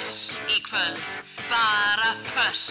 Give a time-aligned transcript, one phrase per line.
[0.00, 1.00] dass í kvöld,
[1.50, 2.68] bara föss.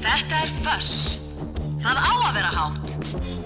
[0.00, 1.20] Þetta er föss.
[1.84, 3.43] Það á að vera hátt.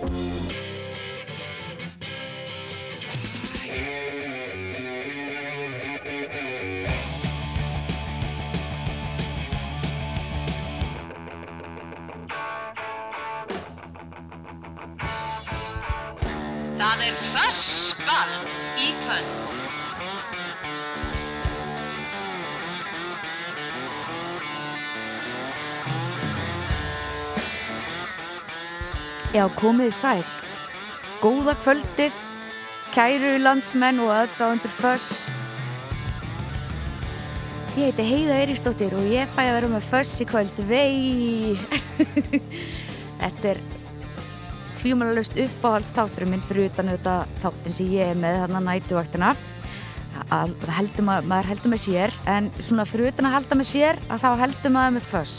[29.38, 30.30] Já, komið sæl.
[31.22, 32.14] Góða kvöldið,
[32.90, 35.28] kæru landsmenn og aðdáðundur föss.
[37.76, 40.58] Ég heiti Heiða Eiríksdóttir og ég fæ að vera með föss í kvöld.
[40.66, 41.54] Vei!
[43.20, 43.60] Þetta er
[44.80, 49.30] tvíumalalust uppáhaldsþátturum minn fyrir utan auðvitað þáttin sem ég er með þarna nætuvaktina.
[50.34, 54.02] Að, heldur maður, maður heldur með sér, en svona fyrir utan að halda með sér,
[54.10, 55.38] að þá heldur maður með föss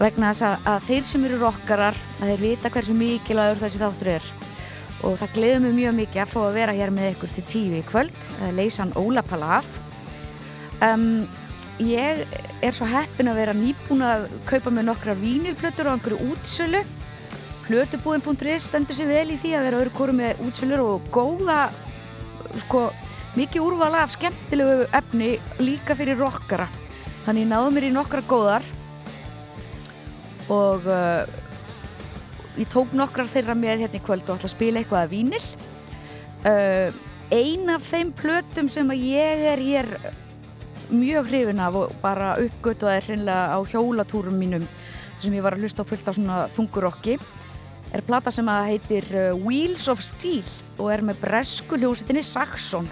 [0.00, 4.12] vegna þess að, að þeir sem eru rockarar að þeir vita hversu mikilvægur þessi þáttur
[4.14, 4.30] er.
[5.04, 7.76] Og það gleður mig mjög mikið að fá að vera hér með ykkur til tíu
[7.78, 9.68] í kvöld leysan Óla Palaf
[10.84, 11.04] um,
[11.80, 12.24] ég
[12.60, 16.82] er svo heppin að vera nýbúin að kaupa með nokkra vínilplötur á einhverju útsölu.
[17.68, 21.60] Plötubúðin.is stendur sér vel í því að vera öðru kóru með útsölur og góða
[22.64, 22.88] sko
[23.38, 25.30] mikið úrvala af skemmtilegu efni
[25.62, 26.66] líka fyrir rockara.
[27.24, 28.66] Þannig náðu mér í nokkra góðar
[30.50, 31.24] og uh,
[32.58, 35.44] ég tók nokkrar þeirra með hérna í kvöld og ætla að spila eitthvað að vínil
[36.50, 36.88] uh,
[37.30, 39.90] ein af þeim plötum sem að ég er hér
[40.90, 44.66] mjög hrifin af og bara uppgötuði hreinlega á hjólatúrum mínum
[45.20, 47.18] sem ég var að hlusta á fullt á svona þungurokki
[47.94, 50.46] er plata sem að heitir uh, Wheels of Steel
[50.78, 52.88] og er með bresku hljósitinni Saxon.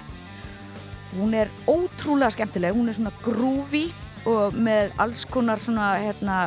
[1.17, 3.89] Hún er ótrúlega skemmtileg hún er svona grúfi
[4.29, 6.39] og með alls konar svona hérna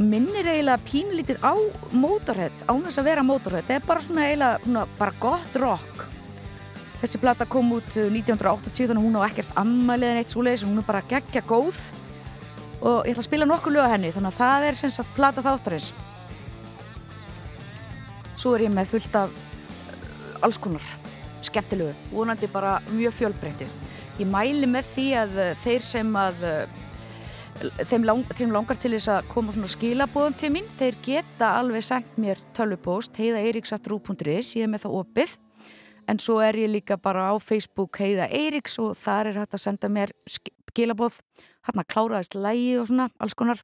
[0.00, 1.52] minnir eiginlega pínlítið á
[1.92, 3.66] Motorhead, án þess að vera Motorhead.
[3.68, 6.04] Það er bara svona eiginlega svona bara gott rock.
[7.00, 10.80] Þessi plata kom út 1980 þannig að hún á ekkert ammælið en eitt svoleiðis, hún
[10.80, 11.80] er bara geggja góð.
[12.80, 15.44] Og ég ætla að spila nokkuð lög henni þannig að það er sem sagt plata
[15.44, 15.92] þáttarins.
[18.40, 20.84] Svo er ég með fullt af uh, alls konar
[21.44, 23.68] skemmtilegu, vonandi bara mjög fjölbreyttu.
[24.20, 26.46] Ég mæli með því að uh, þeir sem að
[27.60, 30.68] þeim, lang, þeim langar til þess að koma svona skilabóðum til mín.
[30.78, 35.34] Þeir geta alveg sendt mér tölvupóst heiða eiriksattrú.is ég er með það opið.
[36.10, 39.64] En svo er ég líka bara á Facebook heiða eiriks og þar er hægt að
[39.66, 41.20] senda mér skilabóð
[41.68, 43.60] hann að kláraðist lægi og svona alls konar.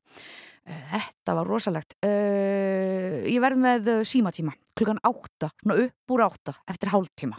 [0.67, 1.97] Þetta var rosalegt.
[2.03, 7.39] Uh, ég verð með símatíma klukkan átta, svona upp úr átta eftir hálftíma.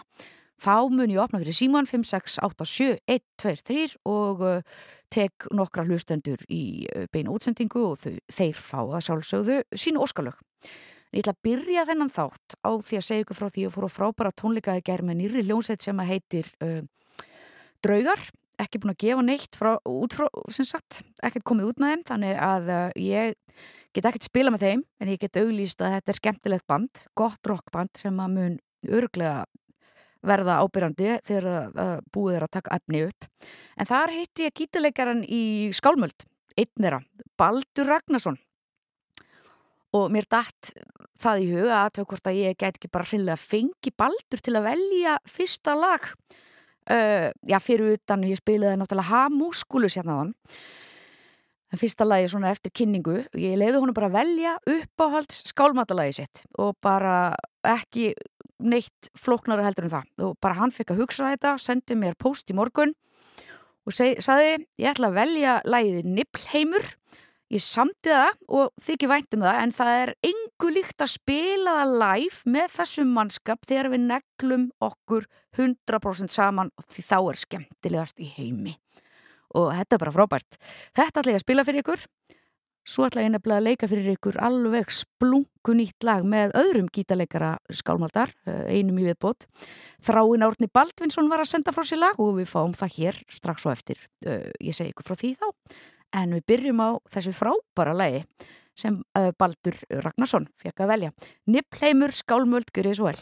[0.57, 4.79] Þá mun ég opna fyrir síman 5, 6, 8, 7, 1, 2, 3 og uh,
[5.13, 10.39] tek nokkra hlustendur í uh, beina útsendingu og þau, þeir fá að sjálfsögðu sínu óskalög.
[11.15, 13.89] Ég ætla að byrja þennan þátt á því að segja ykkur frá því að fóru
[13.91, 16.81] frábæra tónleikaði gerð með nýri ljónsett sem að heitir uh,
[17.85, 18.23] Draugar,
[18.59, 22.03] ekki búin að gefa neitt frá, út frá, sem sagt, ekkert komið út með þeim,
[22.09, 23.37] þannig að uh, ég
[23.95, 27.49] get ekkert spila með þeim en ég get auglýst að þetta er skemmtilegt band, gott
[27.49, 28.59] rockband sem að mun
[28.97, 29.45] örglega
[30.27, 33.27] verða ábyrjandi þegar uh, búið er að taka efni upp.
[33.77, 35.43] En þar heitti ég gítileikaran í
[35.75, 36.27] Skálmöld,
[36.57, 37.01] einn þeirra,
[37.39, 38.39] Baldur Ragnarsson.
[39.97, 40.73] Og mér dætt
[41.17, 44.57] það í huga að tök hvort að ég get ekki bara hreinlega fengi Baldur til
[44.59, 46.11] að velja fyrsta lag.
[46.87, 50.35] Uh, já, fyrir utan ég spiliði náttúrulega Ha-múskulus hérna á hann.
[51.67, 56.45] En fyrsta lagi svona eftir kynningu, ég leiði honum bara að velja uppáhalds skálmatalagi sitt
[56.63, 57.35] og bara
[57.67, 58.13] ekki
[58.63, 60.09] neitt flóknara heldur en það.
[60.27, 62.95] Og bara hann fekk að hugsa þetta, sendi mér post í morgun
[63.87, 66.87] og seg, saði ég ætla að velja lagið Nibblheimur
[67.53, 71.93] ég samti það og þykir væntum það en það er engu líkt að spila það
[72.01, 78.27] live með þessum mannskap þegar við neglum okkur 100% saman því þá er skemmtilegast í
[78.35, 78.75] heimi.
[79.55, 80.57] Og þetta er bara frábært.
[80.97, 82.03] Þetta ætla ég að spila fyrir ykkur
[82.87, 87.57] svo ætla ég nefnilega að leika fyrir ykkur alveg splungu nýtt lag með öðrum gítarleikara
[87.75, 89.45] skálmaldar einum í viðbót.
[90.07, 93.67] Þráin Árni Baldvinsson var að senda frá sér lag og við fáum það hér strax
[93.67, 95.47] og eftir ég segi ykkur frá því þá
[96.21, 98.23] en við byrjum á þessu frábæra lagi
[98.77, 101.15] sem Baldur Ragnarsson fekk að velja.
[101.49, 103.19] Nippleimur skálmöld, gjur ég svo vel.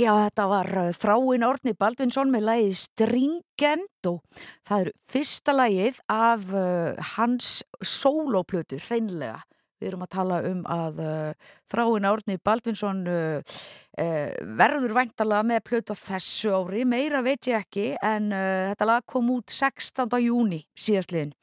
[0.00, 5.98] Já, þetta var uh, Þráin Árni Baldvinsson með lagið Stringend og það er fyrsta lagið
[6.14, 7.48] af uh, hans
[7.84, 9.42] sólóplötu, hreinlega.
[9.80, 13.58] Við erum að tala um að uh, Þráin Árni Baldvinsson uh,
[14.00, 14.30] uh,
[14.62, 19.04] verður væntalega með plötu á þessu ári, meira veit ég ekki, en uh, þetta lag
[19.04, 20.16] kom út 16.
[20.24, 21.34] júni síðastliðin.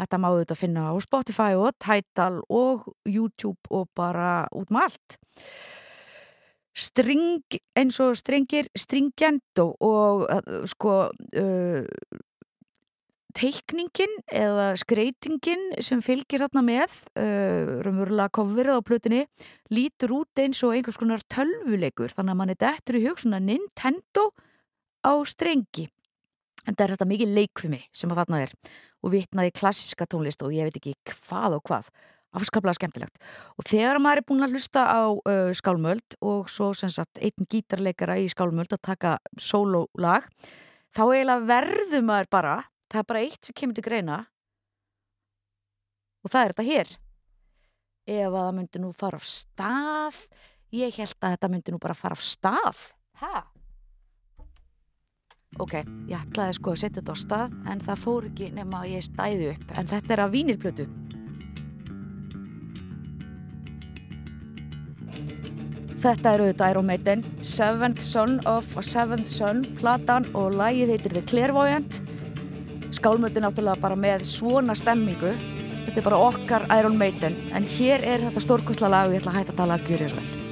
[0.00, 5.18] Þetta má auðvitað finna á Spotify og Tidal og YouTube og bara út með allt
[6.72, 7.42] string
[7.76, 10.24] eins og strengir stringjendó og
[10.70, 11.82] sko uh,
[13.36, 19.22] teikningin eða skreitingin sem fylgir þarna með uh, raunverulega kofverið á plötinni
[19.72, 22.12] lítur út eins og einhvers konar tölvuleikur.
[22.12, 24.30] Þannig að mann er dettur í hug svona Nintendo
[25.04, 25.88] á strengi.
[26.68, 28.56] En það er þetta mikið leikfumi sem að þarna er
[29.02, 31.88] og vitnaði klassiska tónlist og ég veit ekki hvað og hvað
[32.36, 33.20] afskaplega skemmtilegt.
[33.60, 37.48] Og þegar maður er búin að hlusta á uh, skálmöld og svo sem sagt einn
[37.48, 40.28] gítarleikara í skálmöld að taka sólolag
[40.92, 42.56] þá eiginlega verður maður bara
[42.92, 44.18] það er bara eitt sem kemur til greina.
[46.22, 46.92] Og það er þetta hér.
[48.12, 50.22] Ef að það myndi nú fara á stað
[50.72, 52.86] ég held að þetta myndi nú bara fara á stað.
[53.22, 53.32] Hæ?
[55.60, 55.74] ok,
[56.08, 59.04] ég ætlaði sko að setja þetta á stað en það fór ekki nema að ég
[59.04, 59.74] stæði upp.
[59.76, 60.86] En þetta er að vínirplötu
[66.02, 71.14] Þetta er auðvitað Iron Maiden, Seventh Son of a Seventh Son, platan og lagið heitir
[71.14, 72.00] The Clairvoyant.
[72.90, 75.36] Skálmöldin náttúrulega bara með svona stemmingu.
[75.86, 79.36] Þetta er bara okkar Iron Maiden, en hér er þetta stórkosla lag og ég ætla
[79.36, 80.51] að hætta að tala að gjöra þess vel.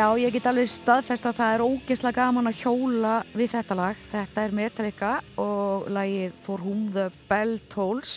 [0.00, 3.98] Já, ég get alveg staðfest að það er ógeðslega gaman að hjóla við þetta lag.
[4.08, 5.10] Þetta er Metallica
[5.42, 8.14] og lagið For Whom the Bell Tolls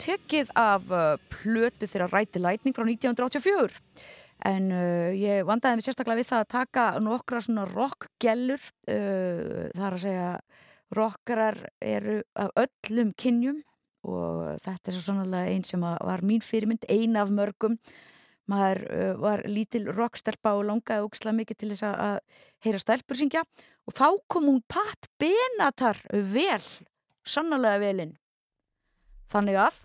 [0.00, 3.76] tekið af uh, plötu þeirra Ræti Lætning frá 1984
[4.48, 9.84] en uh, ég vandaði mig sérstaklega við það að taka nokkra svona rockgellur uh, það
[9.84, 10.30] er að segja
[10.96, 13.60] rockarar eru af öllum kynjum
[14.08, 17.76] og þetta er svo sannlega einn sem var mín fyrirmynd, ein af mörgum
[18.50, 22.16] maður uh, var lítil rockstelpa og langaði ógislega mikið til þess að
[22.66, 23.44] heyra stelpur syngja.
[23.88, 26.62] Og þá kom hún Pat Benatar vel,
[27.26, 28.16] sannlega velinn
[29.30, 29.78] þannig að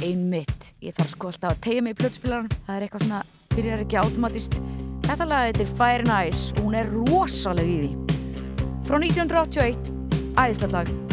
[0.00, 3.20] einmitt, ég þarf sko alltaf að tegja mig í plötspilaran, það er eitthvað svona
[3.52, 4.56] byrjar ekki automatist.
[5.04, 6.54] Þetta lag heitir Fire and Ice.
[6.56, 8.18] Og hún er rosalega í því.
[8.88, 9.94] Frá 1981
[10.38, 11.10] æðislega lag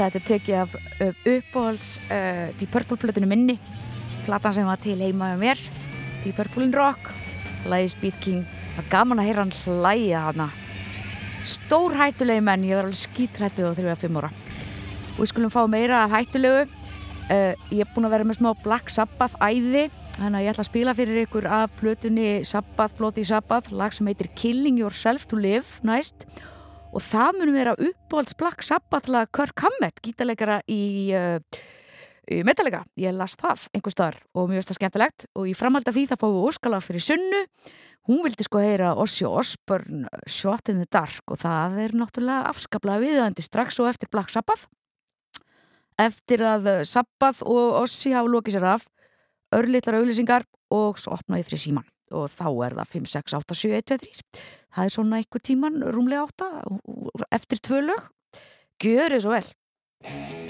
[0.00, 3.58] Þetta er tekið af uh, uppáhalds uh, Deep Purple plötunum minni.
[4.24, 5.60] Platan sem var til heima með mér
[6.24, 7.10] Deep Purple in Rock.
[7.68, 8.46] Læði Speed King.
[8.76, 10.46] Það er gaman að heyra hann hlæja hana
[11.44, 14.30] Stór hættulegi menn Ég var alveg skítrættu á 3-5 ára.
[15.16, 16.64] Og við skulum fá meira af hættulegu.
[17.28, 20.64] Uh, Ég er búin að vera með smá Black Sabbath æði Þannig að ég ætla
[20.64, 23.72] að spila fyrir ykkur af plötunni Sabbath, Bloody Sabbath.
[23.72, 26.26] Lag sem heitir Killing Yourself to Live næst
[26.90, 31.38] og það mun vera uppbólds Black Sabbath lag Kirk Hammett, gítarleikara í, uh,
[32.30, 32.82] í Metallica.
[32.98, 35.28] Ég las það einhver staðar og mjög veist það skemmtilegt.
[35.38, 37.44] Og í framhald af því það fáum við óskala fyrir sunnu.
[38.10, 43.04] Hún vildi sko heyra Ossi Osborn Shot in the Dark og það er náttúrulega afskaplega
[43.04, 44.66] viðöndi strax og eftir Black Sabbath.
[46.00, 48.88] Eftir að Sabbath og Ossi hafa lokið sér af
[49.54, 53.74] örlittlar auðlýsingar og svo opnaði fyrir síman og þá er það 5, 6, 8, 7,
[53.78, 58.06] 1, 2, 3 það er svona einhver tíman, rúmlega 8 eftir tvö lög.
[58.80, 60.49] Gjör þið svo vel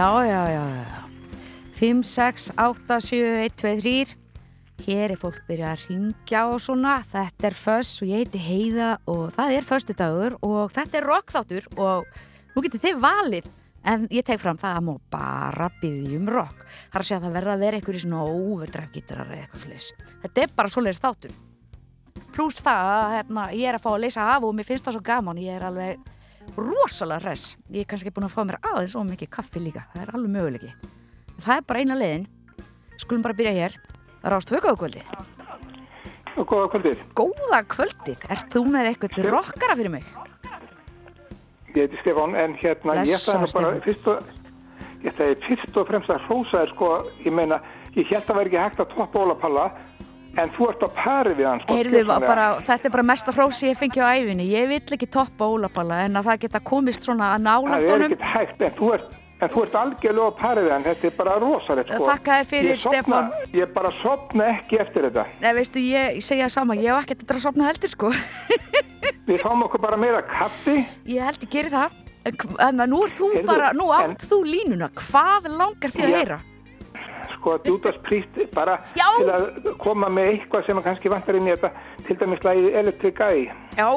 [0.00, 1.08] Já, já, já, já.
[1.78, 4.16] 5, 6, 8, 7, 1, 2, 3.
[4.86, 6.94] Hér er fólk byrjað að ringja og svona.
[7.04, 11.66] Þetta er Föss og ég heiti Heiða og það er Föstudagur og þetta er Rockþáttur
[11.76, 12.08] og
[12.54, 13.50] nú getur þið valið.
[13.84, 16.62] En ég teg fram það að má bara byggja um rock.
[16.64, 19.90] Það er að segja að það verða að vera einhverjir svona óverdrafgítarar eða eitthvað sliðis.
[20.22, 21.36] Þetta er bara svoleiðis þáttur.
[22.32, 24.96] Plús það að hérna, ég er að fá að leysa af og mér finnst það
[24.96, 25.44] svo gaman.
[25.44, 26.08] Ég er alveg
[26.56, 29.86] rosalega res ég er kannski búin að fá mér aðeins og mikið kaffi líka.
[29.94, 30.72] Það er alveg möguleiki
[31.40, 32.26] það er bara eina leiðin.
[33.00, 33.76] Skulum bara byrja hér.
[34.20, 35.12] Rást, hvað er góða kvöldið?
[36.40, 37.04] Góða kvöldið.
[37.16, 40.10] Góða kvöldið, ert þú með eitthvað rockara fyrir mig?
[41.70, 44.30] Ég heiti Stefán en hérna Lessa, ég ætlaði bara fyrst og,
[45.04, 46.88] ég ætlaði fyrst og fremst að hrósa þér sko,
[47.24, 47.60] ég meina,
[47.94, 49.66] ég held að það væri ekki hægt að toppa ólapalla
[50.38, 51.74] en þú ert á pari við hann, sko.
[51.76, 54.46] Heyrðu, bara, þetta er bara mesta frósi ég fengi á æfinni.
[54.50, 58.04] Ég vill ekki toppa Ólapalla en að það geta komist svona að nálægt Það er
[58.06, 59.08] ekkert hægt, en þú ert,
[59.40, 62.04] en þú ert algjörlega á pari við hann, þetta er bara rosalegt, sko.
[62.10, 63.32] Þakka þér fyrir, Ég sofna- Stefán.
[63.60, 65.24] Ég bara sopna ekki eftir þetta.
[65.40, 68.12] Nei, veistu, ég, ég segja það sama, ég hef ekkert að sopna heldur, sko.
[69.30, 71.98] Við fáum okkur bara meira kaffi, Ég held ég geri það.
[72.28, 74.90] En, en nú ert þú Heyrðu, bara, nú en- átt þú línuna.
[74.92, 76.38] Hvað langar þig að heyra?
[77.40, 79.08] Sko, Judas Priest, bara Já.
[79.18, 81.70] til að koma með eitthvað sem kannski vantar inn í þetta,
[82.06, 83.54] til dæmis lagið Electric Eye.
[83.76, 83.88] Já,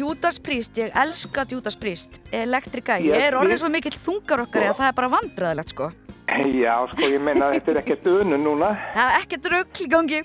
[0.00, 2.20] Judas Priest, ég elska Judas Priest.
[2.32, 5.88] Elektrika, Ég- ég er orðið svo mikill þungarokkari að það er bara vandræðilegt, sko.
[6.30, 8.68] Já, sko, ég meina, þetta er ekkert unun núna.
[8.94, 10.20] Það er ekkert rugl í gangi.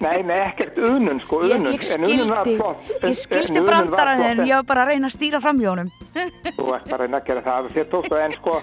[0.00, 1.72] Nei, nei, ekkert unun, sko, Ég, unun.
[1.74, 2.84] ég var skildi, flott.
[3.02, 5.42] Ég skildi en unun var brandaran flott, en ég var bara að reyna að stýra
[5.42, 5.90] fram hjá honum.
[6.14, 8.56] Þú ert bara að reyna að gera það, þér tókst það, en sko,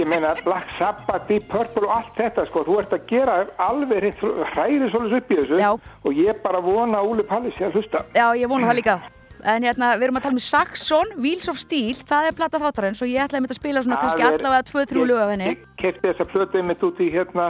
[0.00, 3.38] ég meina, Black Sabbath, Deep Purple og allt þetta, sko, þú ert að gera
[3.68, 5.60] alveg svolítið upp í þessu.
[5.60, 5.70] Já.
[6.04, 8.06] Og ég bara vona að Úli Palli sé að hlusta.
[8.16, 9.00] Já, ég vona það líka.
[9.44, 13.00] En hérna, við erum að tala um Saxon, Wheels of Steel, það er plata þáttarins
[13.02, 15.46] og ég ætlaði að spila svona kannski Það er- allavega 2-3 lög af henni.
[15.54, 17.46] Ég kefti þessa plötu einmitt út í, hérna,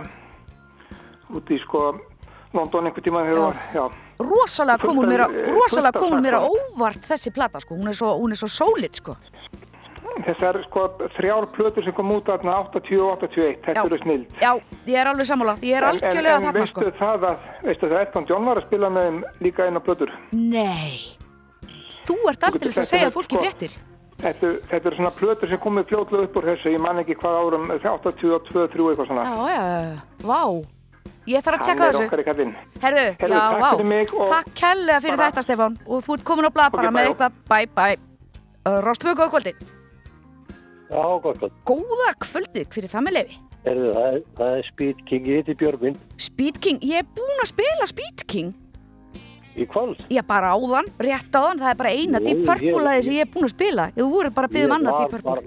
[1.34, 2.01] út í, sko,
[2.53, 3.41] London einhver tíma þegar Já.
[3.41, 3.91] það var, já.
[4.20, 6.57] Rosalega kom hún mér, eh, rosalega fullt af kom hún mér Saxon.
[6.76, 7.74] óvart þessi plata, sko.
[7.74, 9.16] Hún er svo, hún er svo solid, sko.
[10.20, 10.82] Þessar, sko,
[11.16, 14.26] þrjár plötur sem kom út þarna 80 og 81, þetta eru snild.
[14.43, 14.53] Já,
[14.86, 15.55] ég er alveg sammála.
[15.62, 16.91] Ég er algjörlega en, en þarna, veistu sko.
[16.99, 20.11] það að, veistu það, Elton John var að spila með þeim líka á plötur.
[20.32, 21.19] Nei.
[22.11, 23.78] Þú ert getur alltaf að sagt segja fólki fréttir.
[24.20, 27.38] Þetta, þetta eru svona plötur sem komið fljótlega upp úr þessu, ég man ekki hvað
[27.40, 29.24] árum, 82, 3, eitthvað svona.
[29.24, 30.42] Já, já, já, vá.
[31.30, 32.06] Ég þarf að Hann tjekka er þessu.
[32.11, 32.52] okkar í kallinn.
[32.82, 33.70] Herðu, Herðu, já, takk vá.
[33.70, 35.78] fyrir mig og- Takk kærlega fyrir bara- þetta, Stefán.
[35.86, 37.08] Og þú ert komin á blað bara Ok, með bye.
[37.14, 37.32] eitthvað.
[37.48, 37.96] Bye, bye.
[38.66, 39.52] Uh, Rostvögu góða kvöldi.
[40.90, 41.52] Já, gott, gott.
[41.64, 43.36] Góða kvöldi, hver er það með lefi?
[43.70, 47.40] Erðu, það, er- það er Speed King, ég heiti Björgvin Speed King, ég er búin
[47.44, 48.54] að spila Speed King.
[49.64, 49.98] Í kvöld.
[50.12, 53.46] Ég bara áðan, rétt áðan, það er bara eina Deep Purple-læði sem ég er búin
[53.46, 53.84] að spila.
[53.96, 55.38] Þú voru bara að byggja um annað Deep Purple.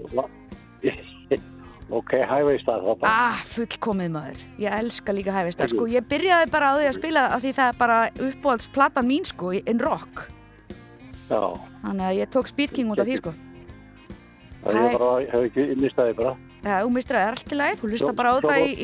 [2.00, 3.10] ok, Highway Star, það bara.
[3.12, 4.38] Ah, fullkomið maður.
[4.62, 5.68] Ég elska líka hæfistar.
[5.72, 7.98] Sko, ég byrjaði bara á því að spila af því það er bara
[8.28, 10.14] uppáhalds platan mín, sko, in rock.
[11.30, 11.42] Já,
[11.84, 13.32] Þannig að ég tók Speed King út af því, sko.
[14.64, 16.32] það er bara, ég hef ekki innistæði bara.
[16.64, 18.66] Já, þú mistur að það er allt í lagi, þú hlusta bara á þetta í,
[18.80, 18.82] í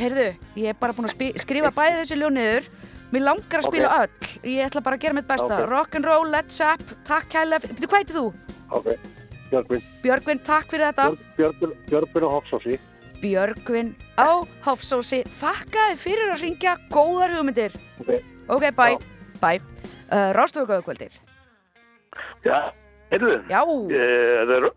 [0.00, 2.68] Heyrðu, ég er bara búin að skrifa bæði þessi ljóð niður.
[3.12, 4.28] Mér langar að spila öll.
[4.48, 5.58] Ég ætla bara að gera mitt besta.
[5.58, 5.66] Ok.
[5.68, 8.32] Rock'n'roll, Let's Up, takk fyrir- Byrju, hvað heitir þú?
[8.72, 8.86] Ok,
[9.50, 11.10] Björgvin, Björgvin, takk fyrir þetta.
[11.36, 12.78] Björg, Björgvin, Björgvin og Hoxósi.
[13.22, 14.30] Björgvin á
[14.64, 15.20] Hofsósi.
[15.38, 17.76] Þakka þið fyrir að ringja góðar hugmyndir.
[18.00, 18.22] Ok.
[18.48, 18.96] Ok, bye.
[18.96, 18.98] Já.
[19.42, 19.60] Bye.
[20.12, 21.20] Uh, Rástofu góðu kvöldið.
[22.44, 22.72] Já,
[23.12, 24.70] heyrðu, Já, eh, það er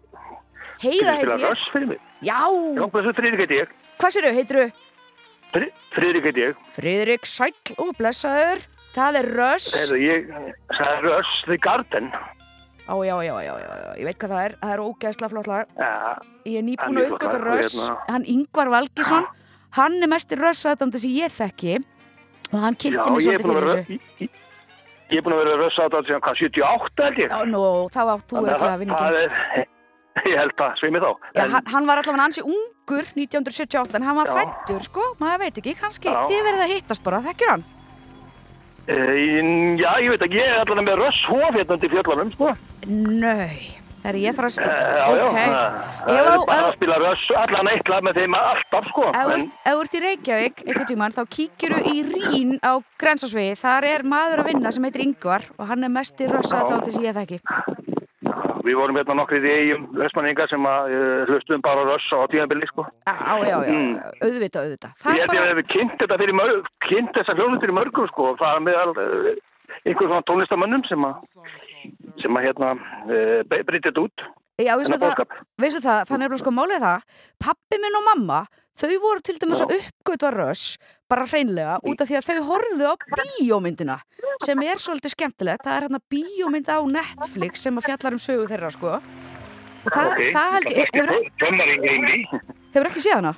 [0.84, 1.50] heiða heiti ég.
[1.50, 2.00] röss fyrir mig.
[2.22, 2.40] Já,
[2.92, 3.04] hvað
[3.42, 3.68] heiti ég?
[4.00, 4.74] hvað séru, heitir Fri-
[5.96, 6.64] Friðrik heiti ég.
[6.76, 8.64] Friðrik Sæll og blessaður.
[8.96, 9.72] Það er Röss.
[9.76, 12.12] Það er Röss The Garden.
[12.86, 14.56] Ó, já, já, já, já, ég veit hvað það er.
[14.62, 15.72] Það er ógeðslega flott lag.
[16.46, 17.74] Ég er nýbúin að uppgöta Röss.
[17.80, 17.98] hérna.
[18.12, 19.28] Hann Yngvar Valgjesson,
[19.80, 21.80] hann er mestir Röss aðdæmdi sem ég þekki.
[22.54, 24.00] Og hann kynnti mig svolítið fyrir þessu.
[25.10, 27.34] ég, er búin að vera Röss átt síðan hvað, 78 held ég?
[27.34, 27.64] Já, nú,
[27.96, 29.66] þá átt þú Þannig er að vinna er,
[30.32, 31.10] ég held það, svimi þá.
[31.36, 34.36] Já, En- hann, var allavega ansi ungur 1978 en hann var Já.
[34.40, 36.22] fættur, sko, maður veit ekki, kannski Já.
[36.30, 37.66] þið verðið að hittast bara, þekkjur hann?
[38.88, 42.52] Eh, Já, ég veit ekki, ég er allavega með Röss hóf hérna undir fjöllunum, sko.
[42.86, 45.38] Nei, þegar ég þarf að Eh, skilja, Já, já, ok.
[46.06, 49.08] það er bara að spila Röss allan eitt lag með þeim alltaf, sko.
[49.10, 53.58] Ef þú En- þú ert í Reykjavík einhvern tímann þá kíkjuru í Rín á grensásvegi,
[53.58, 57.16] þar er maður að vinna sem heitir Yngvar og hann er mestir rössaðdátti sem ég
[57.18, 57.40] þekki.
[58.66, 62.68] Við vorum hérna nokkrið í eigum vestmanninga sem að uh, hlustum bara röss á tíðanbili,
[62.72, 62.86] sko.
[63.06, 63.14] Á,
[63.46, 63.98] já, já, Mm.
[64.26, 64.96] auðvitað, auðvitað.
[65.04, 67.78] Það Ég held ég bara, að við kynnt þetta fyrir mörg, kynnt þessa hljóðnum fyrir
[67.80, 68.30] mörgum, sko.
[68.34, 69.30] og Það er meðal uh,
[69.86, 71.30] einhver svona tónlistamönnum sem að,
[72.24, 74.26] sem að hérna uh, breytið þetta út.
[74.62, 75.26] já, veistu það,
[75.62, 77.02] veistu það, þannig er sko málið það,
[77.44, 78.40] pappi minn og mamma,
[78.80, 80.78] þau voru til dæmis að uppgötva röss,
[81.10, 84.00] bara hreinlega, út af því að þau horfðu á bíómyndina,
[84.44, 88.50] sem er svolítið skemmtilegt, það er hérna bíómynd á Netflix sem að fjallar um sögu
[88.52, 88.98] þeirra, sko.
[89.86, 92.36] Og það, það held ég, hefur,
[92.74, 93.36] hefur ekki séð hana?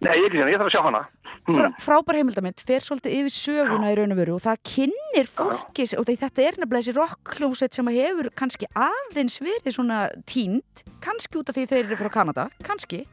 [0.00, 1.02] Nei, ég ekki hérna, ég þarf að sjá hana.
[1.50, 1.74] Frá, Hmm.
[1.80, 6.04] frábær heimildamind, fer svolítið yfir söguna í raun og veru og það kynnir fólki og
[6.06, 11.56] þetta er nefnilega þessi rockkljómsveit sem hefur kannski aðeins verið svona tínt, kannski út af
[11.56, 13.06] því þeir eru frá Kanada, kannski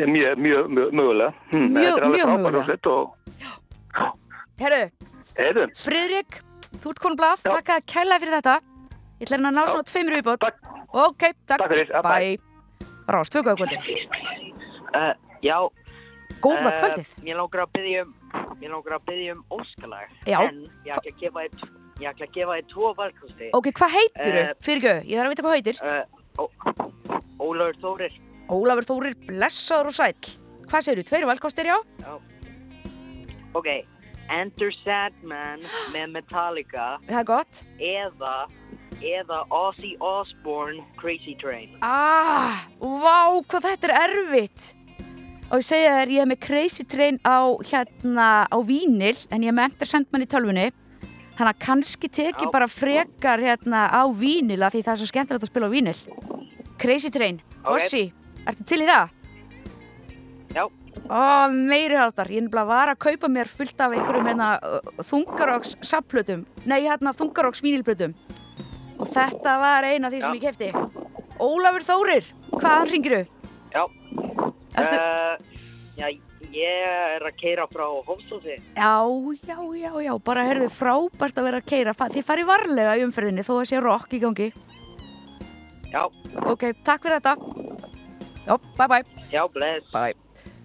[0.00, 1.32] Mjög, mjög, mjög mögulega.
[1.52, 2.78] Hmm, Mjög- þetta er alveg mjög mögulega.
[2.90, 3.16] Og,
[4.60, 4.90] Herru,
[5.38, 6.40] Heyrðu, Friðrik,
[6.82, 7.50] þú ert konum blað, Já.
[7.54, 8.56] takk að kæla fyrir þetta.
[9.20, 9.70] Ég ætla hérna að ná Já.
[9.72, 10.40] svona tveimur viðbót.
[10.40, 10.56] Takk.
[10.92, 11.58] Ok, takk.
[11.60, 12.38] Takk fyrir, já, Bye.
[13.10, 13.82] Rás, tvö góða kvöldið.
[14.94, 15.56] Uh, já,
[16.40, 17.08] Góða eh, kvöldið.
[17.24, 18.14] Mér langar að byggja um,
[18.60, 20.08] mér langar að byggja um óskalag.
[20.26, 20.38] Já.
[20.48, 21.68] En ég ætla að gefa þér,
[22.00, 23.50] ég ætla að gefa þér tvo valkosti.
[23.58, 24.40] Ok, hvað heitir þú?
[24.44, 25.76] Eh, Fyrirgjöðu, ég þarf að vita hvað heitir.
[25.84, 26.04] Uh,
[26.38, 26.42] ó,
[27.40, 28.18] Ólafur Þórir.
[28.50, 30.32] Ólafur Þórir, blessaður og sæll.
[30.70, 31.06] Hvað segir þú?
[31.10, 31.76] Tveir valkostir, já?
[33.58, 33.68] Ok,
[34.30, 35.62] Enter Sandman
[35.94, 37.62] með Metallica Það er gott.
[37.82, 38.34] eða,
[39.02, 41.72] eða Ozzy Osbourne Crazy Train.
[41.82, 44.74] Ah, vá, hvað þetta er erfitt.
[45.50, 49.50] Og ég segja þér, ég er með Crazy Train á, hérna, á vínil, en ég
[49.50, 50.68] er með Enter Sandman í tölvunni.
[51.40, 52.50] Þannig að kannski teki Já.
[52.52, 55.96] bara frekar hérna á vínil að því það er svo skemmtilegt að spila á vínil.
[56.78, 57.74] Crazy Train, Ok.
[57.76, 58.12] Ossi,
[58.48, 59.10] ertu til í það?
[60.54, 60.64] Já.
[61.10, 64.48] Ó, meiri hátar, ég var að kaupa mér fullt af einhverjum hérna
[65.06, 68.14] þungaróks sapplötum, nei hérna þungaróks vínilplötum
[69.00, 70.38] og þetta var eina af því sem Já.
[70.38, 70.72] ég kefti.
[71.40, 73.22] Ólafur Þórir, hvaðan ringir þú?
[73.74, 73.84] Já.
[74.80, 75.36] Ertu, Uh,
[75.98, 76.06] já,
[76.52, 76.82] ég
[77.16, 78.58] er að keira frá Hófsósi.
[78.76, 78.92] já,
[79.46, 83.42] já, já, já, bara heyrðu frábært að vera að keira, þið farið varlega í umferðinni
[83.46, 84.52] þó að sé rock í gangi.
[85.90, 86.04] Já,
[86.46, 87.34] Ok, takk fyrir þetta.
[88.46, 89.04] Já, bye bye.
[89.32, 89.84] já, bless.
[89.92, 90.14] Bye.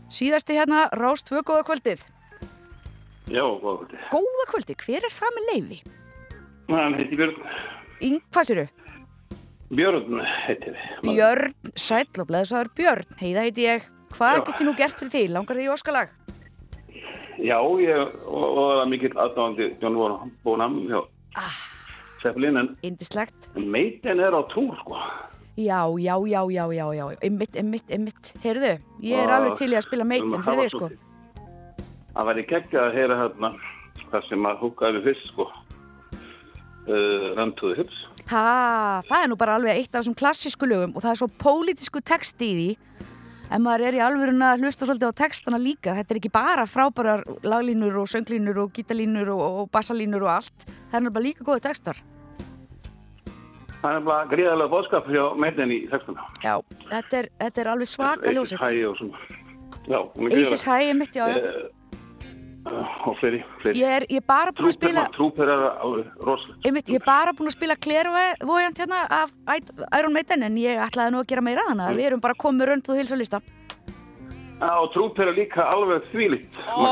[0.09, 2.03] Síðasti hérna, Rás 2, góða kvöldið.
[3.34, 3.99] Já, góða kvöldi.
[4.13, 5.80] Góða kvöldið, hver er það með leifi?
[6.69, 7.39] Hann heiti Björn.
[8.05, 8.65] Yng, hvað séru?
[9.76, 10.86] Björn heiti við.
[11.07, 13.88] Björn, sæll og bleðsaður Björn, heiða heiti ég.
[14.15, 14.43] Hvað Já.
[14.45, 15.23] get ég nú gert fyrir því?
[15.34, 16.13] Langar því í óskalag?
[17.36, 20.78] Já, ég var mikill aðdáðandi John Bonham
[21.36, 21.55] Ah.
[22.82, 23.49] Indislegt.
[23.55, 24.95] meitin er á túr, sko.
[25.56, 28.34] Já, já, já, já, já, já, ymmit, ymmit, ymmit.
[28.43, 30.89] Heyrðu, ég er Og- alveg til í að spila meitin fyrir þig, sko.
[32.16, 33.51] Það væri geggja að heyra hérna
[34.12, 35.47] það sem að húkaði fyrst, sko.
[36.86, 37.95] Uh, to the Hips.
[38.30, 41.28] Ha, það er nú bara alveg eitt af þessum klassísku lögum og það er svo
[41.41, 42.78] pólitísku texti í því.
[43.56, 45.93] En maður er í alvörun að hlusta svolítið á textana líka.
[45.97, 50.66] Þetta er ekki bara frábærar laglínur og sönglínur og gítalínur og, og bassalínur og allt.
[50.89, 52.01] Það er náttúrulega líka góða textar.
[53.86, 56.23] Það er bara gríðarlega bóðskap hjá meitin í textuna.
[56.41, 56.55] Já,
[56.89, 58.61] þetta er, þetta er alveg svaka ljósitt.
[58.63, 59.19] Hæ og svona.
[59.86, 60.88] Já, hún er Isis gríðarlega.
[60.89, 61.36] Hæ, mitt, já, já.
[62.65, 63.83] Uh, og fleiri, fleiri.
[63.83, 66.65] Ég er, ég er bara búin að spila, Trúper er alveg rosalegt.
[66.65, 69.36] einmitt, ég er bara búin að spila Clairvoyant hérna af
[69.99, 72.71] Iron Maiden en ég ætlaði nú að gera meira þannig að við erum bara komið
[72.71, 73.19] rönd og hilsa
[74.55, 76.57] Já, og Trúper er líka alveg þvílíkt.
[76.73, 76.89] Ó,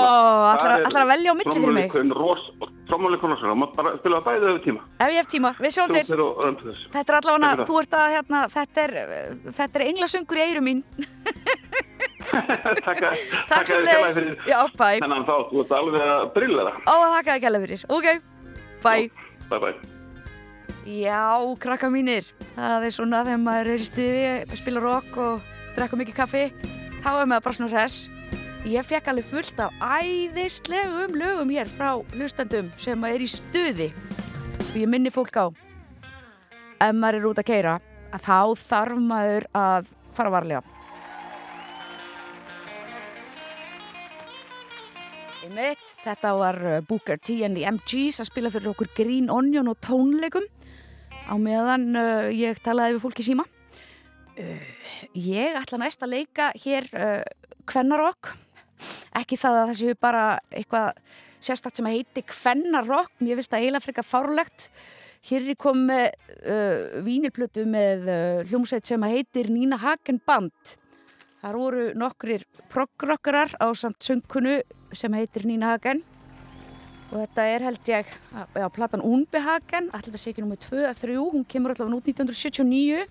[0.53, 3.55] ætlar að velja á milli fyrir mig Trommuleikun, ros, og svona.
[3.57, 4.81] Mátt bara spila bæðið öfum tíma.
[5.01, 6.03] Ef ég hef tíma, við sjáum til.
[6.93, 8.93] Þetta er allavega, Takk þú ert að hérna, þetta er,
[9.49, 10.83] þetta er englasöngur í eyrum mín
[12.85, 13.01] Takk
[13.49, 15.49] Takk sem leiðis fyrir Já, bæ þennan þátt.
[15.49, 16.77] Þú ert alveg að brilla það.
[16.85, 18.07] Ó, þakka að gæla fyrir Ok,
[18.85, 18.93] bæ
[19.49, 19.73] Bye bye.
[20.83, 21.23] Já,
[21.63, 26.19] krakka mínir Það er svona þegar maður er í stuði spila rock og drekka mikið
[26.21, 26.45] kaffi
[27.03, 28.05] þá er maður bara svona hress
[28.63, 34.77] Ég fekk alveg fullt af æðislegum lögum hér frá hlustendum sem er í stuði og
[34.79, 37.73] ég minni fólk á ef maður er út að keira
[38.15, 40.61] að þá þarf maður að fara varlega
[45.43, 49.67] Einmitt, þetta var uh, Booker T and the MGs að spila fyrir okkur Green Onion
[49.73, 50.47] og tónleikum
[51.27, 53.43] á meðan uh, ég talaði við fólki síma.
[54.39, 54.63] Uh,
[55.19, 57.19] ég ætla næst að leika hér uh,
[57.67, 58.31] Kvennarokk.
[59.19, 61.01] Ekki það að það séu bara eitthvað
[61.43, 63.11] sérstakt sem að heiti Kvennarokk.
[63.19, 64.69] Mér finnst það eiginlega frekar fárlegt.
[65.23, 66.07] Hér er kom uh,
[67.03, 70.75] vínilplötu með uh, hljómsveit sem að heitir Nína Hagen Band.
[71.43, 74.61] Þar voru nokkrir proggrockarar á samt söngkunu
[74.95, 76.03] sem heitir Nína Hagen
[77.13, 81.17] og þetta er held ég, já, platan Unbehagen, þetta sé ekki nummið 2 eða 3,
[81.21, 83.03] hún kemur allavega út 1979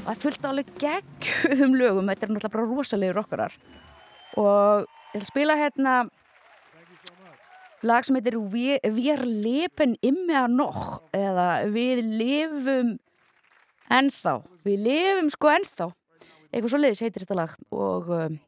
[0.00, 3.58] og það af alveg geggjum lögum, þetta er náttúrulega bara rosalegi rockarar
[4.38, 5.94] og ég spila hérna
[7.82, 12.98] lag sem heitir Wir leben immer noch eða Við lifum
[13.90, 15.90] ennþá, við lifum sko ennþá.
[16.50, 17.56] Eitthvað svo leiðis heitir þetta lag.
[17.70, 18.38] Og um,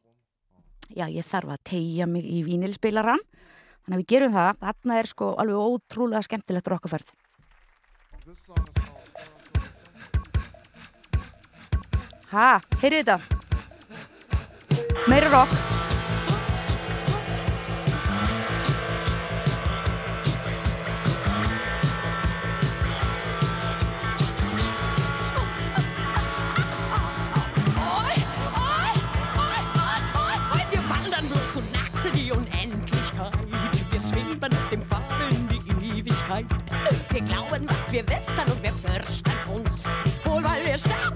[0.93, 3.21] já, ég þarf að tegja mig í vínilspilaran
[3.83, 7.13] þannig að við gerum það, þarna er sko alveg ótrúlega skemmtilegt rockaferð
[12.33, 12.47] Ha,
[12.81, 13.17] heyrið þetta?
[15.11, 15.72] Meira rock
[37.13, 39.85] wir glauben, was wir wissen und wir fürchten uns.
[40.25, 41.12] Wohl, weil wir sterben.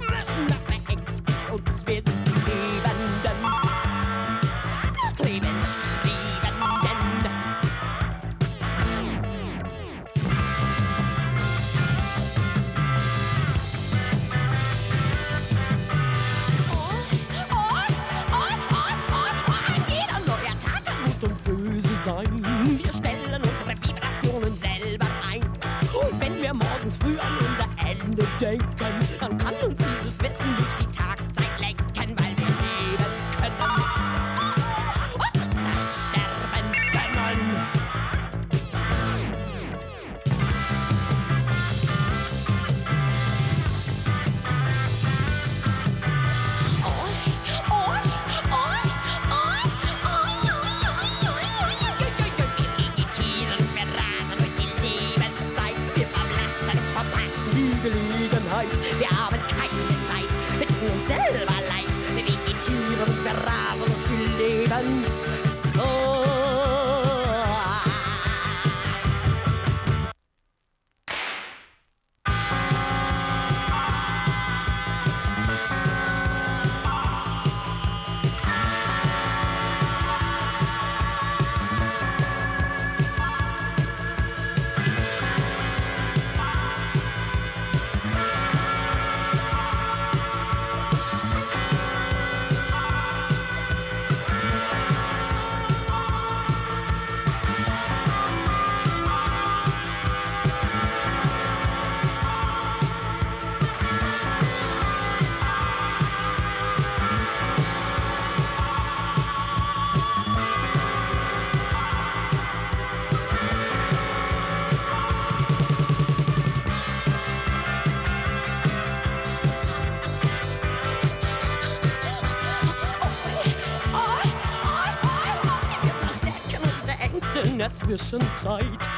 [128.07, 128.96] Sachsen-Zeit.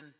[0.00, 0.14] them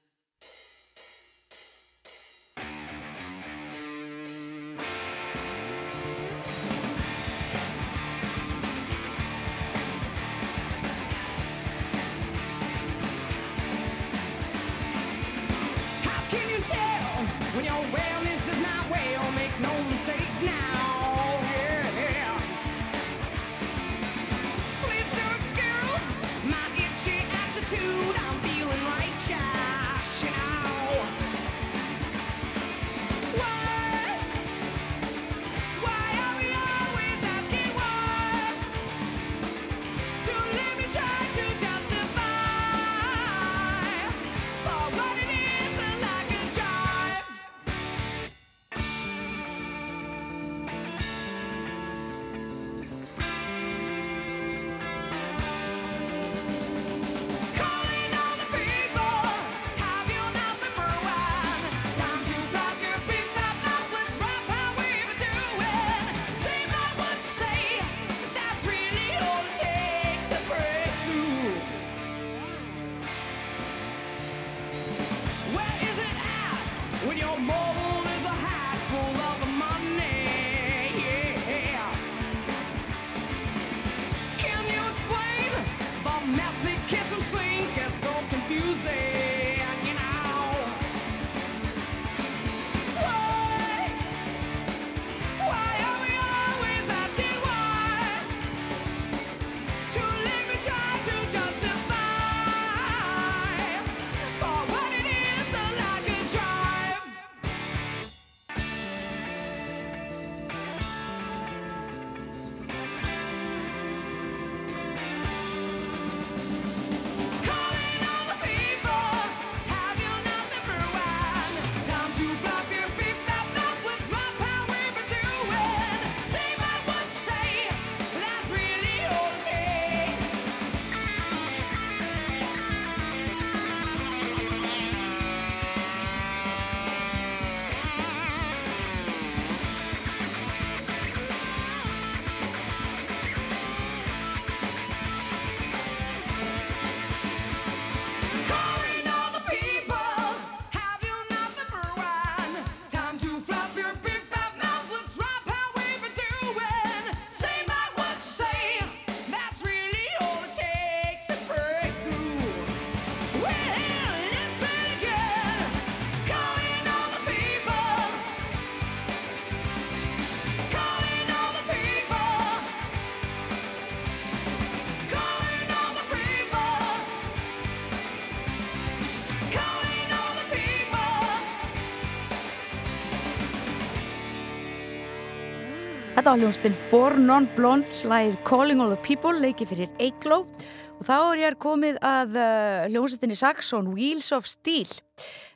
[186.29, 191.55] Hljónstinn Four Non-Blondes lægið Calling All The People leikið fyrir Eiglo og þá er ég
[191.63, 194.91] komið að uh, hljónstinni Saxon Wheels of Steel.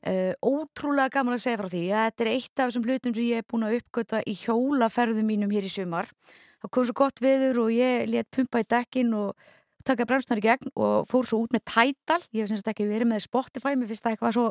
[0.00, 3.26] Uh, ótrúlega gaman að segja frá því að þetta er eitt af þessum hlutum sem
[3.26, 6.08] ég er búin að uppgöta í hjólaferðum mínum hér í sumar.
[6.64, 9.50] Þá kom svo gott viður og ég let pumpa í dekkin og
[9.84, 12.22] taka bremsnar í gegn og fór svo út með Tidal.
[12.38, 14.48] Ég semst ekki verið með Spotify mér finnst það eitthvað svo